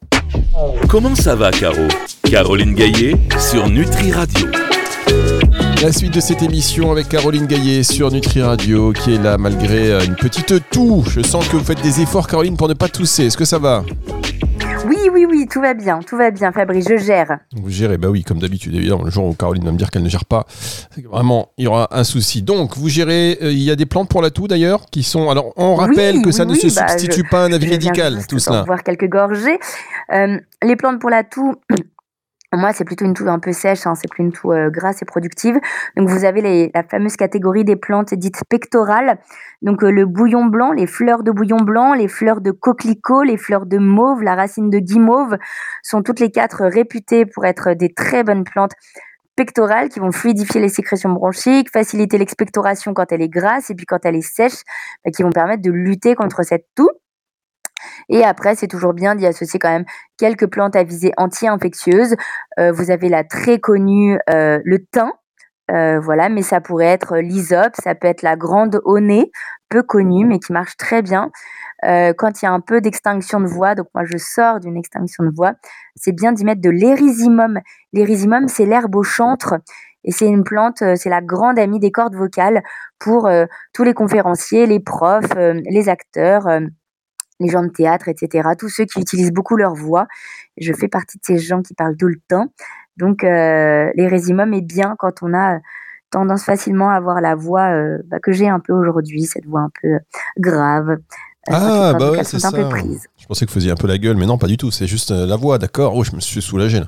Comment 0.89 1.15
ça 1.15 1.35
va 1.35 1.49
Caro? 1.51 1.87
Caroline 2.23 2.75
Gaillet 2.75 3.15
sur 3.39 3.69
Nutri 3.69 4.11
Radio. 4.11 4.47
La 5.83 5.91
suite 5.91 6.15
de 6.15 6.19
cette 6.19 6.41
émission 6.41 6.91
avec 6.91 7.07
Caroline 7.07 7.45
Gaillet 7.45 7.83
sur 7.83 8.11
Nutri 8.11 8.41
Radio 8.41 8.93
qui 8.93 9.13
est 9.13 9.21
là 9.21 9.37
malgré 9.37 9.91
euh, 9.91 10.03
une 10.03 10.15
petite 10.15 10.69
toux. 10.71 11.03
Je 11.07 11.21
sens 11.21 11.47
que 11.47 11.55
vous 11.55 11.63
faites 11.63 11.81
des 11.83 12.01
efforts 12.01 12.27
Caroline 12.27 12.57
pour 12.57 12.67
ne 12.67 12.73
pas 12.73 12.87
tousser. 12.87 13.27
Est-ce 13.27 13.37
que 13.37 13.45
ça 13.45 13.59
va? 13.59 13.83
Oui, 14.87 14.97
oui, 15.13 15.27
oui, 15.29 15.47
tout 15.47 15.61
va 15.61 15.75
bien, 15.75 15.99
tout 15.99 16.17
va 16.17 16.31
bien, 16.31 16.51
Fabrice, 16.51 16.87
je 16.89 16.97
gère. 16.97 17.37
Vous 17.55 17.69
gérez, 17.69 17.97
bah 17.97 18.07
oui, 18.09 18.23
comme 18.23 18.39
d'habitude, 18.39 18.73
évidemment. 18.73 19.03
Le 19.03 19.11
jour 19.11 19.25
où 19.25 19.33
Caroline 19.33 19.65
va 19.65 19.71
me 19.71 19.77
dire 19.77 19.91
qu'elle 19.91 20.03
ne 20.03 20.09
gère 20.09 20.25
pas, 20.25 20.45
vraiment, 21.11 21.51
il 21.57 21.65
y 21.65 21.67
aura 21.67 21.87
un 21.91 22.03
souci. 22.03 22.41
Donc, 22.41 22.75
vous 22.75 22.89
gérez, 22.89 23.37
euh, 23.43 23.51
il 23.51 23.61
y 23.61 23.69
a 23.69 23.75
des 23.75 23.85
plantes 23.85 24.09
pour 24.09 24.21
la 24.21 24.31
toux 24.31 24.47
d'ailleurs, 24.47 24.85
qui 24.89 25.03
sont. 25.03 25.29
Alors, 25.29 25.53
on 25.57 25.75
rappelle 25.75 26.21
que 26.21 26.31
ça 26.31 26.45
ne 26.45 26.55
se 26.55 26.73
bah, 26.73 26.87
substitue 26.87 27.23
pas 27.23 27.43
à 27.43 27.45
un 27.45 27.53
avis 27.53 27.69
médical, 27.69 28.25
tout 28.27 28.39
cela. 28.39 28.63
voir 28.63 28.81
quelques 28.81 29.09
gorgées. 29.09 29.59
Euh, 30.13 30.39
les 30.63 30.75
plantes 30.75 30.99
pour 30.99 31.09
la 31.09 31.23
toux, 31.23 31.55
moi, 32.53 32.71
c'est 32.71 32.85
plutôt 32.85 33.03
une 33.03 33.13
toux 33.13 33.27
un 33.27 33.39
peu 33.39 33.51
sèche, 33.51 33.85
hein, 33.85 33.93
c'est 33.95 34.09
plus 34.09 34.23
une 34.23 34.31
toux 34.31 34.53
euh, 34.53 34.69
grasse 34.69 35.01
et 35.01 35.05
productive. 35.05 35.59
Donc, 35.97 36.07
vous 36.07 36.23
avez 36.23 36.41
les, 36.41 36.71
la 36.73 36.83
fameuse 36.83 37.17
catégorie 37.17 37.65
des 37.65 37.75
plantes 37.75 38.13
dites 38.13 38.41
pectorales. 38.47 39.19
Donc, 39.61 39.83
euh, 39.83 39.91
le 39.91 40.05
bouillon 40.05 40.45
blanc, 40.45 40.71
les 40.71 40.87
fleurs 40.87 41.23
de 41.23 41.31
bouillon 41.31 41.57
blanc, 41.57 41.93
les 41.93 42.07
fleurs 42.07 42.39
de 42.39 42.51
coquelicot, 42.51 43.23
les 43.23 43.35
fleurs 43.35 43.65
de 43.65 43.77
mauve, 43.77 44.23
la 44.23 44.35
racine 44.35 44.69
de 44.69 44.79
guimauve 44.79 45.37
sont 45.83 46.01
toutes 46.03 46.21
les 46.21 46.31
quatre 46.31 46.65
réputées 46.65 47.25
pour 47.25 47.45
être 47.45 47.73
des 47.73 47.93
très 47.93 48.23
bonnes 48.23 48.45
plantes 48.45 48.73
pectorales 49.35 49.89
qui 49.89 49.99
vont 49.99 50.11
fluidifier 50.11 50.61
les 50.61 50.69
sécrétions 50.69 51.11
bronchiques, 51.11 51.69
faciliter 51.69 52.17
l'expectoration 52.17 52.93
quand 52.93 53.11
elle 53.11 53.21
est 53.21 53.29
grasse 53.29 53.69
et 53.69 53.75
puis 53.75 53.85
quand 53.85 54.05
elle 54.05 54.15
est 54.15 54.21
sèche, 54.21 54.63
bah, 55.05 55.11
qui 55.11 55.21
vont 55.21 55.31
permettre 55.31 55.61
de 55.61 55.71
lutter 55.71 56.15
contre 56.15 56.43
cette 56.43 56.65
toux. 56.75 56.89
Et 58.09 58.23
après, 58.23 58.55
c'est 58.55 58.67
toujours 58.67 58.93
bien 58.93 59.15
d'y 59.15 59.25
associer 59.25 59.59
quand 59.59 59.69
même 59.69 59.85
quelques 60.17 60.47
plantes 60.47 60.75
à 60.75 60.83
visée 60.83 61.11
anti-infectieuse. 61.17 62.15
Euh, 62.59 62.71
vous 62.71 62.91
avez 62.91 63.09
la 63.09 63.23
très 63.23 63.59
connue 63.59 64.17
euh, 64.29 64.59
le 64.63 64.85
thym, 64.85 65.11
euh, 65.71 65.99
voilà, 65.99 66.29
mais 66.29 66.41
ça 66.41 66.61
pourrait 66.61 66.85
être 66.85 67.17
l'hysope, 67.17 67.73
ça 67.83 67.95
peut 67.95 68.07
être 68.07 68.21
la 68.21 68.37
grande 68.37 68.79
nez, 69.01 69.31
peu 69.69 69.83
connue, 69.83 70.25
mais 70.25 70.39
qui 70.39 70.53
marche 70.53 70.77
très 70.77 71.01
bien. 71.01 71.29
quand 71.83 72.41
il 72.41 72.45
y 72.45 72.47
a 72.47 72.51
un 72.51 72.61
peu 72.61 72.81
d'extinction 72.81 73.41
de 73.41 73.47
voix, 73.47 73.75
donc 73.75 73.87
moi 73.93 74.03
je 74.05 74.17
sors 74.17 74.59
d'une 74.59 74.77
extinction 74.77 75.23
de 75.25 75.31
voix, 75.35 75.53
c'est 75.95 76.13
bien 76.13 76.31
d'y 76.31 76.45
mettre 76.45 76.61
de 76.61 76.69
l'érysimum. 76.69 77.59
L'érysimum, 77.93 78.47
c'est 78.47 78.65
l'herbe 78.65 78.95
au 78.95 79.03
chantre. 79.03 79.55
Et 80.05 80.11
c'est 80.11 80.27
une 80.27 80.45
plante, 80.45 80.77
c'est 80.95 81.09
la 81.09 81.21
grande 81.21 81.59
amie 81.59 81.79
des 81.79 81.91
cordes 81.91 82.15
vocales 82.15 82.63
pour 82.97 83.29
tous 83.73 83.83
les 83.83 83.93
conférenciers, 83.93 84.65
les 84.65 84.79
profs, 84.79 85.35
les 85.35 85.89
acteurs, 85.89 86.47
les 87.39 87.49
gens 87.49 87.63
de 87.63 87.69
théâtre, 87.69 88.07
etc. 88.07 88.49
Tous 88.57 88.69
ceux 88.69 88.85
qui 88.85 88.99
utilisent 88.99 89.31
beaucoup 89.31 89.55
leur 89.55 89.73
voix. 89.73 90.07
Je 90.57 90.73
fais 90.73 90.87
partie 90.87 91.17
de 91.17 91.23
ces 91.23 91.37
gens 91.37 91.61
qui 91.61 91.73
parlent 91.73 91.97
tout 91.97 92.07
le 92.07 92.19
temps. 92.27 92.47
Donc, 92.97 93.23
euh, 93.23 93.91
les 93.95 94.07
résumums 94.07 94.53
est 94.53 94.61
bien 94.61 94.95
quand 94.97 95.21
on 95.21 95.33
a 95.33 95.59
tendance 96.09 96.43
facilement 96.43 96.89
à 96.89 96.95
avoir 96.95 97.21
la 97.21 97.35
voix 97.35 97.69
euh, 97.69 97.99
bah, 98.05 98.19
que 98.19 98.31
j'ai 98.31 98.47
un 98.47 98.59
peu 98.59 98.73
aujourd'hui, 98.73 99.23
cette 99.23 99.45
voix 99.45 99.61
un 99.61 99.71
peu 99.81 99.99
grave. 100.39 100.89
Euh, 100.89 101.53
ah, 101.53 101.93
bah 101.97 102.11
ouais, 102.11 102.23
c'est 102.23 102.39
ça. 102.39 102.49
Je 102.49 103.25
pensais 103.27 103.45
que 103.45 103.51
vous 103.51 103.53
faisiez 103.53 103.71
un 103.71 103.75
peu 103.75 103.87
la 103.87 103.97
gueule, 103.97 104.17
mais 104.17 104.25
non, 104.25 104.37
pas 104.37 104.47
du 104.47 104.57
tout. 104.57 104.71
C'est 104.71 104.87
juste 104.87 105.11
la 105.11 105.35
voix, 105.35 105.57
d'accord. 105.57 105.95
Oh, 105.95 106.03
je 106.03 106.15
me 106.15 106.19
suis 106.19 106.41
soulagé 106.41 106.79
là. 106.79 106.87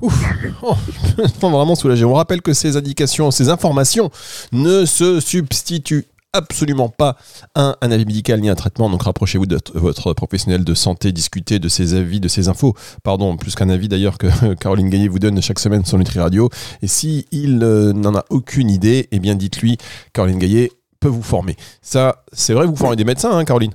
Ouf, 0.00 0.14
oh, 0.62 0.74
je 1.16 1.22
me 1.22 1.26
sens 1.26 1.52
vraiment 1.52 1.74
soulagé. 1.74 2.04
On 2.04 2.14
rappelle 2.14 2.42
que 2.42 2.52
ces 2.52 2.76
indications, 2.76 3.30
ces 3.30 3.48
informations 3.48 4.10
ne 4.52 4.84
se 4.84 5.20
substituent 5.20 6.04
absolument 6.32 6.88
pas 6.88 7.16
un, 7.54 7.74
avis 7.80 8.04
médical 8.04 8.40
ni 8.40 8.48
un 8.48 8.54
traitement. 8.54 8.90
Donc 8.90 9.02
rapprochez-vous 9.02 9.46
de 9.46 9.58
votre 9.74 10.12
professionnel 10.12 10.64
de 10.64 10.74
santé, 10.74 11.12
discutez 11.12 11.58
de 11.58 11.68
ses 11.68 11.94
avis, 11.94 12.20
de 12.20 12.28
ses 12.28 12.48
infos. 12.48 12.74
Pardon, 13.02 13.36
plus 13.36 13.54
qu'un 13.54 13.68
avis 13.68 13.88
d'ailleurs 13.88 14.18
que 14.18 14.54
Caroline 14.60 14.88
Gaillet 14.88 15.08
vous 15.08 15.18
donne 15.18 15.40
chaque 15.40 15.58
semaine 15.58 15.84
sur 15.84 15.98
Nutri 15.98 16.20
Radio. 16.20 16.50
Et 16.82 16.86
si 16.86 17.26
il 17.32 17.62
euh, 17.62 17.92
n'en 17.92 18.14
a 18.14 18.24
aucune 18.30 18.70
idée, 18.70 19.08
eh 19.12 19.18
bien 19.18 19.34
dites-lui, 19.34 19.78
Caroline 20.12 20.38
Gaillet 20.38 20.72
peut 21.00 21.08
vous 21.08 21.22
former. 21.22 21.56
Ça, 21.82 22.24
c'est 22.32 22.54
vrai, 22.54 22.66
vous 22.66 22.76
formez 22.76 22.96
des 22.96 23.04
médecins, 23.04 23.36
hein, 23.36 23.44
Caroline? 23.44 23.72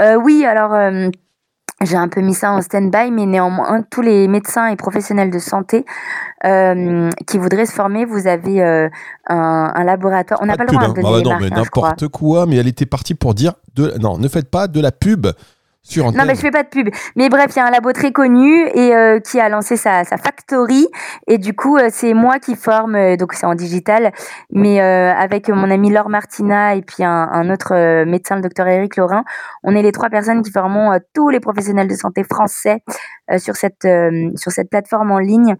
Euh, 0.00 0.16
Oui, 0.16 0.44
alors. 0.44 0.72
Euh, 0.74 1.10
j'ai 1.84 1.96
un 1.96 2.08
peu 2.08 2.20
mis 2.20 2.34
ça 2.34 2.52
en 2.52 2.60
stand-by, 2.60 3.10
mais 3.10 3.26
néanmoins, 3.26 3.82
tous 3.90 4.02
les 4.02 4.26
médecins 4.26 4.66
et 4.66 4.76
professionnels 4.76 5.30
de 5.30 5.38
santé 5.38 5.84
euh, 6.44 7.10
qui 7.26 7.38
voudraient 7.38 7.66
se 7.66 7.72
former, 7.72 8.04
vous 8.04 8.26
avez 8.26 8.62
euh, 8.62 8.88
un, 9.28 9.72
un, 9.74 9.84
laboratoire. 9.84 10.40
On 10.42 10.46
n'a 10.46 10.56
pas, 10.56 10.64
le 10.64 10.70
droit 10.70 10.82
de 10.82 10.90
hein. 10.90 10.94
donner 10.94 11.08
ah 11.08 11.22
bah 11.22 11.30
non, 11.30 11.38
mais 11.40 11.50
n'importe 11.50 12.08
quoi, 12.08 12.46
mais 12.46 12.56
elle 12.56 12.68
était 12.68 12.86
partie 12.86 13.14
pour 13.14 13.34
dire 13.34 13.54
de... 13.74 13.94
non, 14.00 14.18
ne 14.18 14.28
faites 14.28 14.50
pas 14.50 14.66
de 14.66 14.80
la 14.80 14.90
pub 14.90 15.28
non, 15.96 16.24
mais 16.26 16.34
je 16.34 16.40
fais 16.40 16.50
pas 16.50 16.62
de 16.62 16.68
pub. 16.68 16.88
Mais 17.16 17.28
bref, 17.28 17.52
il 17.54 17.58
y 17.58 17.62
a 17.62 17.66
un 17.66 17.70
labo 17.70 17.92
très 17.92 18.12
connu 18.12 18.66
et 18.74 18.94
euh, 18.94 19.20
qui 19.20 19.40
a 19.40 19.48
lancé 19.48 19.76
sa, 19.76 20.04
sa 20.04 20.16
factory. 20.16 20.86
Et 21.26 21.38
du 21.38 21.54
coup, 21.54 21.78
euh, 21.78 21.88
c'est 21.90 22.14
moi 22.14 22.38
qui 22.38 22.56
forme, 22.56 22.94
euh, 22.94 23.16
donc 23.16 23.32
c'est 23.32 23.46
en 23.46 23.54
digital, 23.54 24.12
mais 24.50 24.80
avec 24.80 25.48
mon 25.48 25.70
ami 25.70 25.90
Laure 25.90 26.08
Martina 26.08 26.74
et 26.74 26.82
puis 26.82 27.04
un, 27.04 27.28
un 27.32 27.50
autre 27.50 28.04
médecin, 28.04 28.36
le 28.36 28.42
docteur 28.42 28.66
Eric 28.66 28.96
Laurin. 28.96 29.24
On 29.62 29.74
est 29.74 29.82
les 29.82 29.92
trois 29.92 30.10
personnes 30.10 30.42
qui 30.42 30.50
formons 30.50 30.98
tous 31.14 31.30
les 31.30 31.40
professionnels 31.40 31.88
de 31.88 31.94
santé 31.94 32.22
français 32.24 32.82
sur, 33.38 33.56
cette, 33.56 33.86
sur 34.36 34.52
cette 34.52 34.70
plateforme 34.70 35.10
en 35.10 35.18
ligne. 35.18 35.56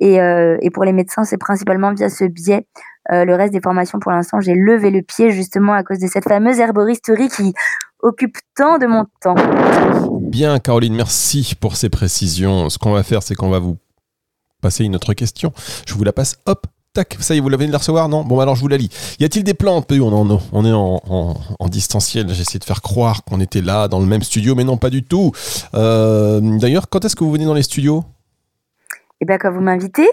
Et, 0.00 0.16
et 0.16 0.70
pour 0.70 0.84
les 0.84 0.92
médecins, 0.92 1.24
c'est 1.24 1.38
principalement 1.38 1.92
via 1.92 2.08
ce 2.08 2.24
biais. 2.24 2.66
Le 3.10 3.34
reste 3.34 3.52
des 3.52 3.60
formations, 3.60 3.98
pour 3.98 4.12
l'instant, 4.12 4.40
j'ai 4.40 4.54
levé 4.54 4.90
le 4.90 5.02
pied 5.02 5.30
justement 5.30 5.72
à 5.72 5.82
cause 5.82 5.98
de 5.98 6.06
cette 6.06 6.28
fameuse 6.28 6.58
herboristerie 6.58 7.28
qui 7.28 7.54
occupe 8.00 8.36
tant 8.54 8.78
de 8.78 8.86
mon 8.86 9.06
temps. 9.20 9.34
Bien, 10.20 10.58
Caroline, 10.58 10.94
merci 10.94 11.54
pour 11.58 11.76
ces 11.76 11.88
précisions. 11.88 12.68
Ce 12.68 12.78
qu'on 12.78 12.92
va 12.92 13.02
faire, 13.02 13.22
c'est 13.22 13.34
qu'on 13.34 13.50
va 13.50 13.58
vous 13.58 13.76
passer 14.60 14.84
une 14.84 14.96
autre 14.96 15.14
question. 15.14 15.52
Je 15.86 15.94
vous 15.94 16.04
la 16.04 16.12
passe, 16.12 16.38
hop, 16.46 16.66
tac, 16.92 17.16
ça 17.20 17.34
y 17.34 17.38
est, 17.38 17.40
vous 17.40 17.48
l'avez 17.48 17.66
de 17.66 17.72
la 17.72 17.78
recevoir, 17.78 18.08
non? 18.08 18.24
Bon, 18.24 18.40
alors 18.40 18.56
je 18.56 18.60
vous 18.60 18.68
la 18.68 18.76
lis. 18.76 18.90
Y 19.20 19.24
a-t-il 19.24 19.44
des 19.44 19.54
plantes? 19.54 19.90
On, 19.92 20.40
on 20.52 20.64
est 20.64 20.72
en, 20.72 21.68
distanciel. 21.68 22.28
J'ai 22.32 22.42
essayé 22.42 22.58
de 22.58 22.64
faire 22.64 22.82
croire 22.82 23.24
qu'on 23.24 23.40
était 23.40 23.62
là, 23.62 23.88
dans 23.88 24.00
le 24.00 24.06
même 24.06 24.22
studio, 24.22 24.54
mais 24.54 24.64
non, 24.64 24.76
pas 24.76 24.90
du 24.90 25.02
tout. 25.02 25.32
Euh, 25.74 26.40
d'ailleurs, 26.58 26.88
quand 26.88 27.04
est-ce 27.04 27.16
que 27.16 27.24
vous 27.24 27.32
venez 27.32 27.44
dans 27.44 27.54
les 27.54 27.62
studios? 27.62 28.04
Eh 29.20 29.24
bien, 29.24 29.38
quand 29.38 29.52
vous 29.52 29.60
m'invitez. 29.60 30.08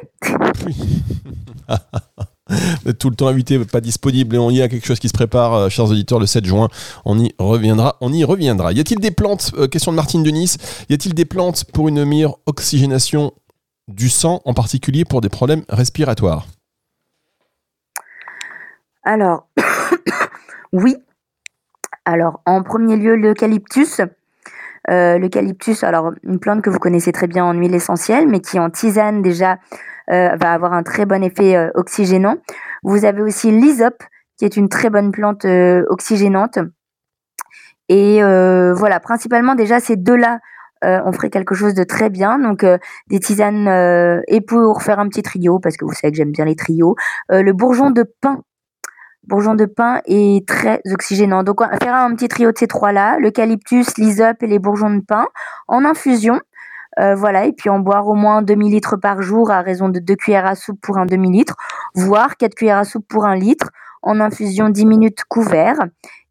Oui. 0.65 0.75
tout 2.99 3.09
le 3.09 3.15
temps 3.15 3.27
invité, 3.27 3.57
pas 3.65 3.81
disponible 3.81 4.35
et 4.35 4.39
on 4.39 4.51
y 4.51 4.61
a 4.61 4.67
quelque 4.67 4.85
chose 4.85 4.99
qui 4.99 5.09
se 5.09 5.13
prépare, 5.13 5.53
euh, 5.53 5.69
chers 5.69 5.85
auditeurs, 5.85 6.19
le 6.19 6.25
7 6.25 6.45
juin. 6.45 6.67
On 7.03 7.19
y 7.19 7.33
reviendra. 7.39 7.97
On 8.01 8.13
y 8.13 8.23
reviendra. 8.23 8.71
Y 8.71 8.79
a-t-il 8.81 8.99
des 8.99 9.11
plantes 9.11 9.51
euh, 9.57 9.67
Question 9.67 9.91
de 9.91 9.95
Martine 9.95 10.23
Denis. 10.23 10.57
Y 10.89 10.93
a-t-il 10.93 11.15
des 11.15 11.25
plantes 11.25 11.65
pour 11.73 11.87
une 11.87 12.05
meilleure 12.05 12.37
oxygénation 12.45 13.33
du 13.87 14.09
sang, 14.09 14.41
en 14.45 14.53
particulier 14.53 15.05
pour 15.05 15.21
des 15.21 15.29
problèmes 15.29 15.63
respiratoires? 15.69 16.47
Alors, 19.03 19.47
oui. 20.73 20.95
Alors, 22.05 22.41
en 22.45 22.61
premier 22.61 22.97
lieu, 22.97 23.15
l'eucalyptus. 23.15 24.01
Euh, 24.91 25.17
l'eucalyptus, 25.17 25.83
alors 25.83 26.11
une 26.21 26.39
plante 26.39 26.61
que 26.61 26.69
vous 26.69 26.77
connaissez 26.77 27.11
très 27.11 27.25
bien 27.25 27.43
en 27.43 27.53
huile 27.53 27.73
essentielle, 27.73 28.27
mais 28.27 28.39
qui 28.39 28.59
en 28.59 28.69
tisane 28.69 29.23
déjà 29.23 29.57
va 30.07 30.53
avoir 30.53 30.73
un 30.73 30.83
très 30.83 31.05
bon 31.05 31.23
effet 31.23 31.55
euh, 31.55 31.69
oxygénant. 31.75 32.37
Vous 32.83 33.05
avez 33.05 33.21
aussi 33.21 33.51
l'hysope, 33.51 34.03
qui 34.37 34.45
est 34.45 34.57
une 34.57 34.69
très 34.69 34.89
bonne 34.89 35.11
plante 35.11 35.45
oxygénante. 35.45 36.59
Et 37.89 38.19
voilà, 38.21 38.99
principalement 38.99 39.55
déjà 39.55 39.79
ces 39.79 39.95
deux-là, 39.95 40.39
on 40.81 41.11
ferait 41.13 41.29
quelque 41.29 41.55
chose 41.55 41.73
de 41.73 41.83
très 41.83 42.09
bien. 42.09 42.37
Donc 42.37 42.65
des 43.07 43.19
tisanes 43.19 44.21
et 44.27 44.41
pour 44.41 44.83
faire 44.83 44.99
un 44.99 45.07
petit 45.07 45.21
trio, 45.21 45.59
parce 45.59 45.77
que 45.77 45.85
vous 45.85 45.93
savez 45.93 46.11
que 46.11 46.17
j'aime 46.17 46.31
bien 46.31 46.45
les 46.45 46.55
trios, 46.55 46.95
le 47.29 47.51
bourgeon 47.53 47.91
de 47.91 48.03
pin 48.21 48.41
bourgeon 49.27 49.55
de 49.55 49.65
pin 49.65 50.01
est 50.05 50.47
très 50.47 50.81
oxygénant. 50.91 51.43
Donc, 51.43 51.61
on 51.61 51.67
va 51.67 51.77
faire 51.77 51.95
un 51.95 52.13
petit 52.15 52.27
trio 52.27 52.51
de 52.51 52.57
ces 52.57 52.67
trois-là, 52.67 53.17
l'eucalyptus, 53.19 53.97
l'hysope 53.97 54.41
et 54.43 54.47
les 54.47 54.59
bourgeons 54.59 54.91
de 54.91 55.01
pin 55.01 55.27
en 55.67 55.85
infusion. 55.85 56.39
Euh, 56.99 57.15
voilà, 57.15 57.45
et 57.45 57.53
puis 57.53 57.69
en 57.69 57.79
boire 57.79 58.07
au 58.07 58.15
moins 58.15 58.41
demi-litre 58.41 58.95
par 58.95 59.21
jour 59.21 59.51
à 59.51 59.61
raison 59.61 59.89
de 59.89 59.99
2 59.99 60.15
cuillères 60.15 60.45
à 60.45 60.55
soupe 60.55 60.79
pour 60.81 60.97
un 60.97 61.05
demi-litre, 61.05 61.55
voire 61.93 62.37
4 62.37 62.55
cuillères 62.55 62.77
à 62.77 62.85
soupe 62.85 63.07
pour 63.07 63.25
un 63.25 63.35
litre, 63.35 63.69
en 64.01 64.19
infusion 64.19 64.69
10 64.69 64.85
minutes 64.85 65.23
couvert, 65.27 65.77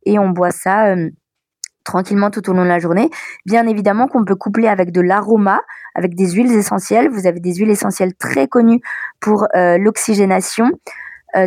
et 0.07 0.19
on 0.19 0.31
boit 0.31 0.53
ça 0.53 0.87
euh, 0.87 1.11
tranquillement 1.85 2.31
tout 2.31 2.49
au 2.49 2.55
long 2.55 2.63
de 2.63 2.69
la 2.69 2.79
journée. 2.79 3.11
Bien 3.45 3.67
évidemment 3.67 4.09
qu'on 4.09 4.25
peut 4.25 4.37
coupler 4.37 4.69
avec 4.69 4.91
de 4.91 5.03
l'aroma, 5.03 5.61
avec 5.95 6.15
des 6.15 6.31
huiles 6.31 6.53
essentielles. 6.53 7.11
Vous 7.11 7.27
avez 7.27 7.41
des 7.41 7.55
huiles 7.55 7.71
essentielles 7.71 8.15
très 8.15 8.49
connues 8.49 8.81
pour 9.21 9.47
euh, 9.55 9.77
l'oxygénation. 9.79 10.71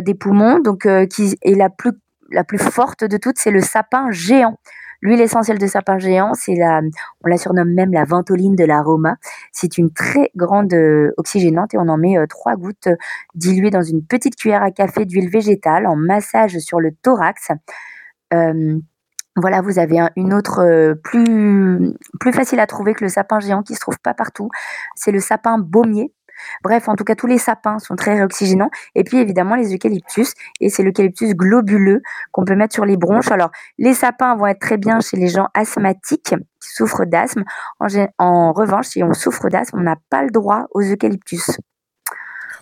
Des 0.02 0.12
poumons, 0.12 0.58
donc 0.58 0.86
qui 1.08 1.34
est 1.40 1.54
la 1.54 1.70
plus 1.70 2.58
forte 2.58 3.04
de 3.04 3.16
toutes, 3.16 3.38
c'est 3.38 3.50
le 3.50 3.62
sapin 3.62 4.10
géant. 4.10 4.58
L'huile 5.00 5.20
essentielle 5.20 5.58
de 5.58 5.66
sapin 5.66 5.98
géant, 5.98 6.34
c'est 6.34 6.54
la, 6.54 6.80
on 7.24 7.28
la 7.28 7.36
surnomme 7.36 7.72
même 7.72 7.92
la 7.92 8.04
ventoline 8.04 8.56
de 8.56 8.64
l'aroma. 8.64 9.16
C'est 9.52 9.78
une 9.78 9.92
très 9.92 10.30
grande 10.36 10.72
euh, 10.74 11.12
oxygénante 11.16 11.74
et 11.74 11.78
on 11.78 11.88
en 11.88 11.98
met 11.98 12.16
trois 12.28 12.56
gouttes 12.56 12.88
diluées 13.34 13.70
dans 13.70 13.82
une 13.82 14.04
petite 14.04 14.36
cuillère 14.36 14.62
à 14.62 14.70
café 14.70 15.04
d'huile 15.04 15.30
végétale 15.30 15.86
en 15.86 15.96
massage 15.96 16.58
sur 16.58 16.80
le 16.80 16.90
thorax. 17.02 17.48
voilà, 19.36 19.60
vous 19.60 19.78
avez 19.78 20.00
une 20.16 20.34
autre 20.34 20.94
plus, 21.04 21.94
plus 22.18 22.32
facile 22.32 22.58
à 22.58 22.66
trouver 22.66 22.94
que 22.94 23.04
le 23.04 23.08
sapin 23.08 23.38
géant 23.38 23.62
qui 23.62 23.74
se 23.74 23.80
trouve 23.80 23.98
pas 24.00 24.14
partout. 24.14 24.48
C'est 24.96 25.12
le 25.12 25.20
sapin 25.20 25.58
baumier. 25.58 26.12
Bref, 26.62 26.88
en 26.88 26.96
tout 26.96 27.04
cas, 27.04 27.14
tous 27.14 27.26
les 27.26 27.38
sapins 27.38 27.78
sont 27.78 27.96
très 27.96 28.14
réoxygénants. 28.14 28.70
Et 28.94 29.04
puis 29.04 29.18
évidemment 29.18 29.56
les 29.56 29.74
eucalyptus, 29.74 30.32
et 30.60 30.68
c'est 30.68 30.82
l'eucalyptus 30.82 31.34
globuleux 31.34 32.02
qu'on 32.32 32.44
peut 32.44 32.56
mettre 32.56 32.74
sur 32.74 32.84
les 32.84 32.96
bronches. 32.96 33.30
Alors 33.30 33.50
les 33.78 33.94
sapins 33.94 34.36
vont 34.36 34.46
être 34.46 34.60
très 34.60 34.76
bien 34.76 35.00
chez 35.00 35.16
les 35.16 35.28
gens 35.28 35.48
asthmatiques 35.54 36.34
qui 36.60 36.68
souffrent 36.74 37.04
d'asthme. 37.06 37.44
En, 37.80 37.86
en 38.18 38.52
revanche, 38.52 38.86
si 38.86 39.02
on 39.02 39.12
souffre 39.12 39.48
d'asthme, 39.48 39.78
on 39.78 39.82
n'a 39.82 39.96
pas 40.10 40.22
le 40.22 40.30
droit 40.30 40.66
aux 40.72 40.82
eucalyptus. 40.82 41.58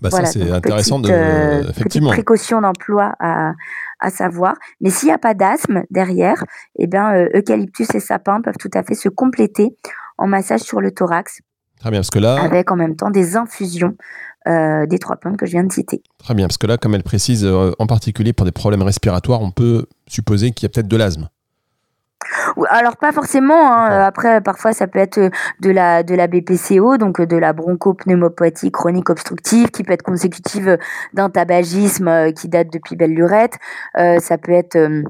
Bah 0.03 0.11
ça 0.11 0.27
c'est 0.27 0.51
intéressant 0.51 1.01
petite, 1.01 1.15
de 1.15 1.19
euh, 1.19 1.71
effectivement. 1.71 2.11
Précaution 2.11 2.61
d'emploi 2.61 3.15
à, 3.19 3.53
à 3.99 4.11
savoir. 4.11 4.57
Mais 4.83 4.91
s'il 4.91 5.09
n'y 5.09 5.15
a 5.15 5.19
pas 5.19 5.33
d'asthme 5.33 5.85
derrière, 5.91 6.45
eh 6.79 6.87
bien, 6.87 7.15
euh, 7.15 7.29
eucalyptus 7.35 7.95
et 7.95 8.01
sapin 8.01 8.43
peuvent 8.43 8.59
tout 8.59 8.71
à 8.75 8.83
fait 8.83 8.95
se 8.95 9.09
compléter 9.09 9.75
en 10.19 10.27
massage 10.27 10.61
sur 10.61 10.83
le 10.83 10.91
thorax. 10.91 11.41
Très 11.81 11.91
bien, 11.91 12.01
parce 12.01 12.11
que 12.11 12.19
là. 12.19 12.41
Avec 12.41 12.71
en 12.71 12.77
même 12.77 12.97
temps 12.97 13.11
des 13.11 13.37
infusions 13.37 13.97
euh, 14.49 14.87
des 14.87 14.99
trois 14.99 15.17
plantes 15.17 15.37
que 15.37 15.47
je 15.47 15.53
viens 15.53 15.65
de 15.65 15.73
citer. 15.73 16.03
Très 16.19 16.35
bien, 16.35 16.47
parce 16.47 16.59
que 16.59 16.67
là, 16.67 16.77
comme 16.79 16.95
elle 16.95 17.03
précise, 17.03 17.45
euh, 17.45 17.73
en 17.79 17.87
particulier 17.87 18.33
pour 18.33 18.47
des 18.47 18.53
problèmes 18.53 18.83
respiratoires, 18.83 19.41
on 19.41 19.51
peut 19.51 19.87
supposer 20.07 20.53
qu'il 20.53 20.65
y 20.65 20.67
a 20.67 20.69
peut-être 20.71 20.89
de 20.89 20.97
l'asthme. 20.97 21.29
Alors 22.71 22.97
pas 22.97 23.13
forcément. 23.13 23.73
Hein. 23.73 24.01
Après, 24.01 24.41
parfois, 24.41 24.73
ça 24.73 24.87
peut 24.87 24.99
être 24.99 25.31
de 25.61 25.71
la 25.71 26.03
de 26.03 26.15
la 26.15 26.27
BPCO, 26.27 26.97
donc 26.97 27.21
de 27.21 27.37
la 27.37 27.53
bronchopneumopathie 27.53 28.71
chronique 28.71 29.11
obstructive, 29.11 29.71
qui 29.71 29.83
peut 29.83 29.93
être 29.93 30.03
consécutive 30.03 30.79
d'un 31.13 31.31
tabagisme 31.31 32.09
euh, 32.09 32.33
qui 32.33 32.49
date 32.49 32.69
depuis 32.73 32.97
belle 32.97 33.13
lurette. 33.13 33.55
Euh, 33.99 34.19
ça 34.19 34.39
peut 34.39 34.53
être 34.53 34.77
euh, 34.77 35.03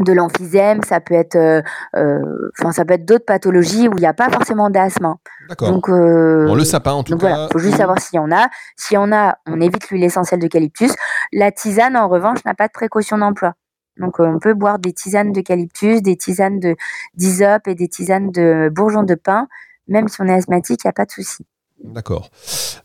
de 0.00 0.12
l'emphysème, 0.12 0.82
ça 0.82 1.00
peut 1.00 1.14
être, 1.14 1.36
euh, 1.36 2.50
enfin, 2.58 2.72
ça 2.72 2.84
peut 2.84 2.94
être 2.94 3.04
d'autres 3.04 3.24
pathologies 3.24 3.88
où 3.88 3.92
il 3.96 4.00
n'y 4.00 4.06
a 4.06 4.12
pas 4.14 4.28
forcément 4.28 4.68
d'asthme. 4.70 5.04
Hein. 5.06 5.18
D'accord. 5.48 5.70
Donc, 5.70 5.88
euh, 5.88 6.46
Bon, 6.46 6.54
le 6.54 6.64
sapin, 6.64 6.92
en 6.92 7.04
tout 7.04 7.12
donc 7.12 7.20
cas. 7.20 7.28
voilà, 7.28 7.48
faut 7.52 7.58
juste 7.60 7.76
savoir 7.76 8.00
s'il 8.00 8.16
y 8.16 8.18
en 8.20 8.32
a. 8.32 8.48
S'il 8.76 8.96
y 8.96 8.98
en 8.98 9.12
a, 9.12 9.36
on 9.46 9.60
évite 9.60 9.88
l'huile 9.90 10.04
essentielle 10.04 10.40
d'eucalyptus. 10.40 10.92
La 11.32 11.52
tisane, 11.52 11.96
en 11.96 12.08
revanche, 12.08 12.38
n'a 12.44 12.54
pas 12.54 12.66
de 12.66 12.72
précaution 12.72 13.18
d'emploi. 13.18 13.54
Donc, 13.98 14.18
euh, 14.18 14.24
on 14.26 14.40
peut 14.40 14.54
boire 14.54 14.80
des 14.80 14.92
tisanes 14.92 15.30
d'eucalyptus, 15.32 16.02
des 16.02 16.16
tisanes 16.16 16.58
de 16.58 16.74
d'hysope 17.14 17.68
et 17.68 17.76
des 17.76 17.88
tisanes 17.88 18.30
de 18.32 18.68
bourgeon 18.74 19.04
de 19.04 19.14
pin. 19.14 19.46
Même 19.86 20.08
si 20.08 20.20
on 20.20 20.26
est 20.26 20.34
asthmatique, 20.34 20.80
il 20.82 20.88
n'y 20.88 20.90
a 20.90 20.92
pas 20.92 21.04
de 21.04 21.12
souci. 21.12 21.46
D'accord. 21.82 22.30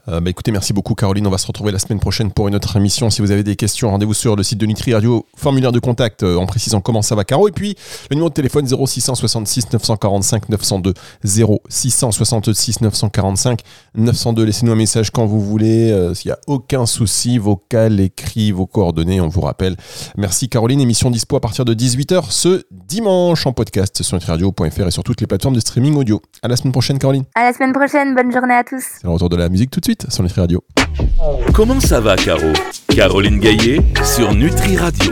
Euh, 0.10 0.20
bah, 0.20 0.30
écoutez, 0.30 0.52
merci 0.52 0.74
beaucoup 0.74 0.94
Caroline. 0.96 1.26
On 1.28 1.30
va 1.30 1.38
se 1.38 1.48
retrouver 1.48 1.72
la 1.72 1.80
semaine 1.80 2.00
prochaine 2.00 2.32
pour 2.32 2.48
une 2.48 2.56
autre 2.56 2.76
émission. 2.76 3.10
Si 3.10 3.22
vous 3.22 3.32
avez 3.32 3.44
des 3.44 3.56
questions, 3.56 3.90
rendez-vous 3.92 4.14
sur 4.14 4.36
le 4.36 4.44
site 4.44 4.58
de 4.58 4.66
Nutri 4.66 4.94
Radio, 4.94 5.26
formulaire 5.38 5.72
de 5.72 5.80
contact 5.80 6.24
euh, 6.24 6.38
en 6.38 6.46
précisant 6.46 6.82
comment 6.82 7.02
ça 7.02 7.16
va 7.16 7.24
Caro. 7.24 7.48
Et 7.48 7.52
puis 7.52 7.76
le 8.10 8.16
numéro 8.16 8.30
de 8.30 8.34
téléphone 8.34 8.66
0666 8.68 9.72
945 9.72 10.50
902 10.50 10.94
0666 11.24 12.82
945 12.82 13.62
902. 13.96 14.44
Laissez-nous 14.44 14.72
un 14.72 14.76
message 14.76 15.12
quand 15.12 15.26
vous 15.26 15.40
voulez. 15.42 15.92
Euh, 15.92 16.14
S'il 16.14 16.30
n'y 16.30 16.34
a 16.34 16.40
aucun 16.48 16.86
souci, 16.86 17.38
vocal, 17.38 18.00
écrit, 18.00 18.52
vos 18.52 18.66
coordonnées, 18.66 19.22
on 19.22 19.28
vous 19.28 19.42
rappelle. 19.42 19.78
Merci 20.18 20.50
Caroline. 20.50 20.82
Émission 20.82 21.12
dispo 21.12 21.36
à 21.36 21.42
partir 21.42 21.64
de 21.64 21.74
18h 21.74 22.32
ce 22.32 22.64
dimanche 22.72 23.46
en 23.46 23.54
podcast 23.54 24.02
sur 24.02 24.16
nutriradio.fr 24.16 24.88
et 24.88 24.92
sur 24.92 25.04
toutes 25.04 25.22
les 25.22 25.28
plateformes 25.28 25.56
de 25.56 25.60
streaming 25.60 25.96
audio. 25.96 26.22
À 26.42 26.48
la 26.48 26.56
semaine 26.58 26.74
prochaine 26.74 27.00
Caroline. 27.00 27.24
À 27.36 27.44
la 27.44 27.54
semaine 27.54 27.74
prochaine. 27.74 28.16
Bonne 28.16 28.32
journée 28.32 28.56
à 28.56 28.64
tous. 28.80 28.86
C'est 28.96 29.04
le 29.04 29.10
retour 29.10 29.30
de 29.30 29.36
la 29.36 29.50
musique 29.50 29.72
tout 29.72 29.80
de 29.80 29.86
suite 29.86 30.10
sur 30.10 30.24
Nutri 30.24 30.42
Radio. 30.42 30.64
Comment 31.54 31.80
ça 31.80 32.00
va, 32.00 32.16
Caro? 32.16 32.54
Caroline 32.88 33.40
Gaillet 33.40 33.82
sur 34.04 34.34
Nutri 34.34 34.78
Radio. 34.78 35.06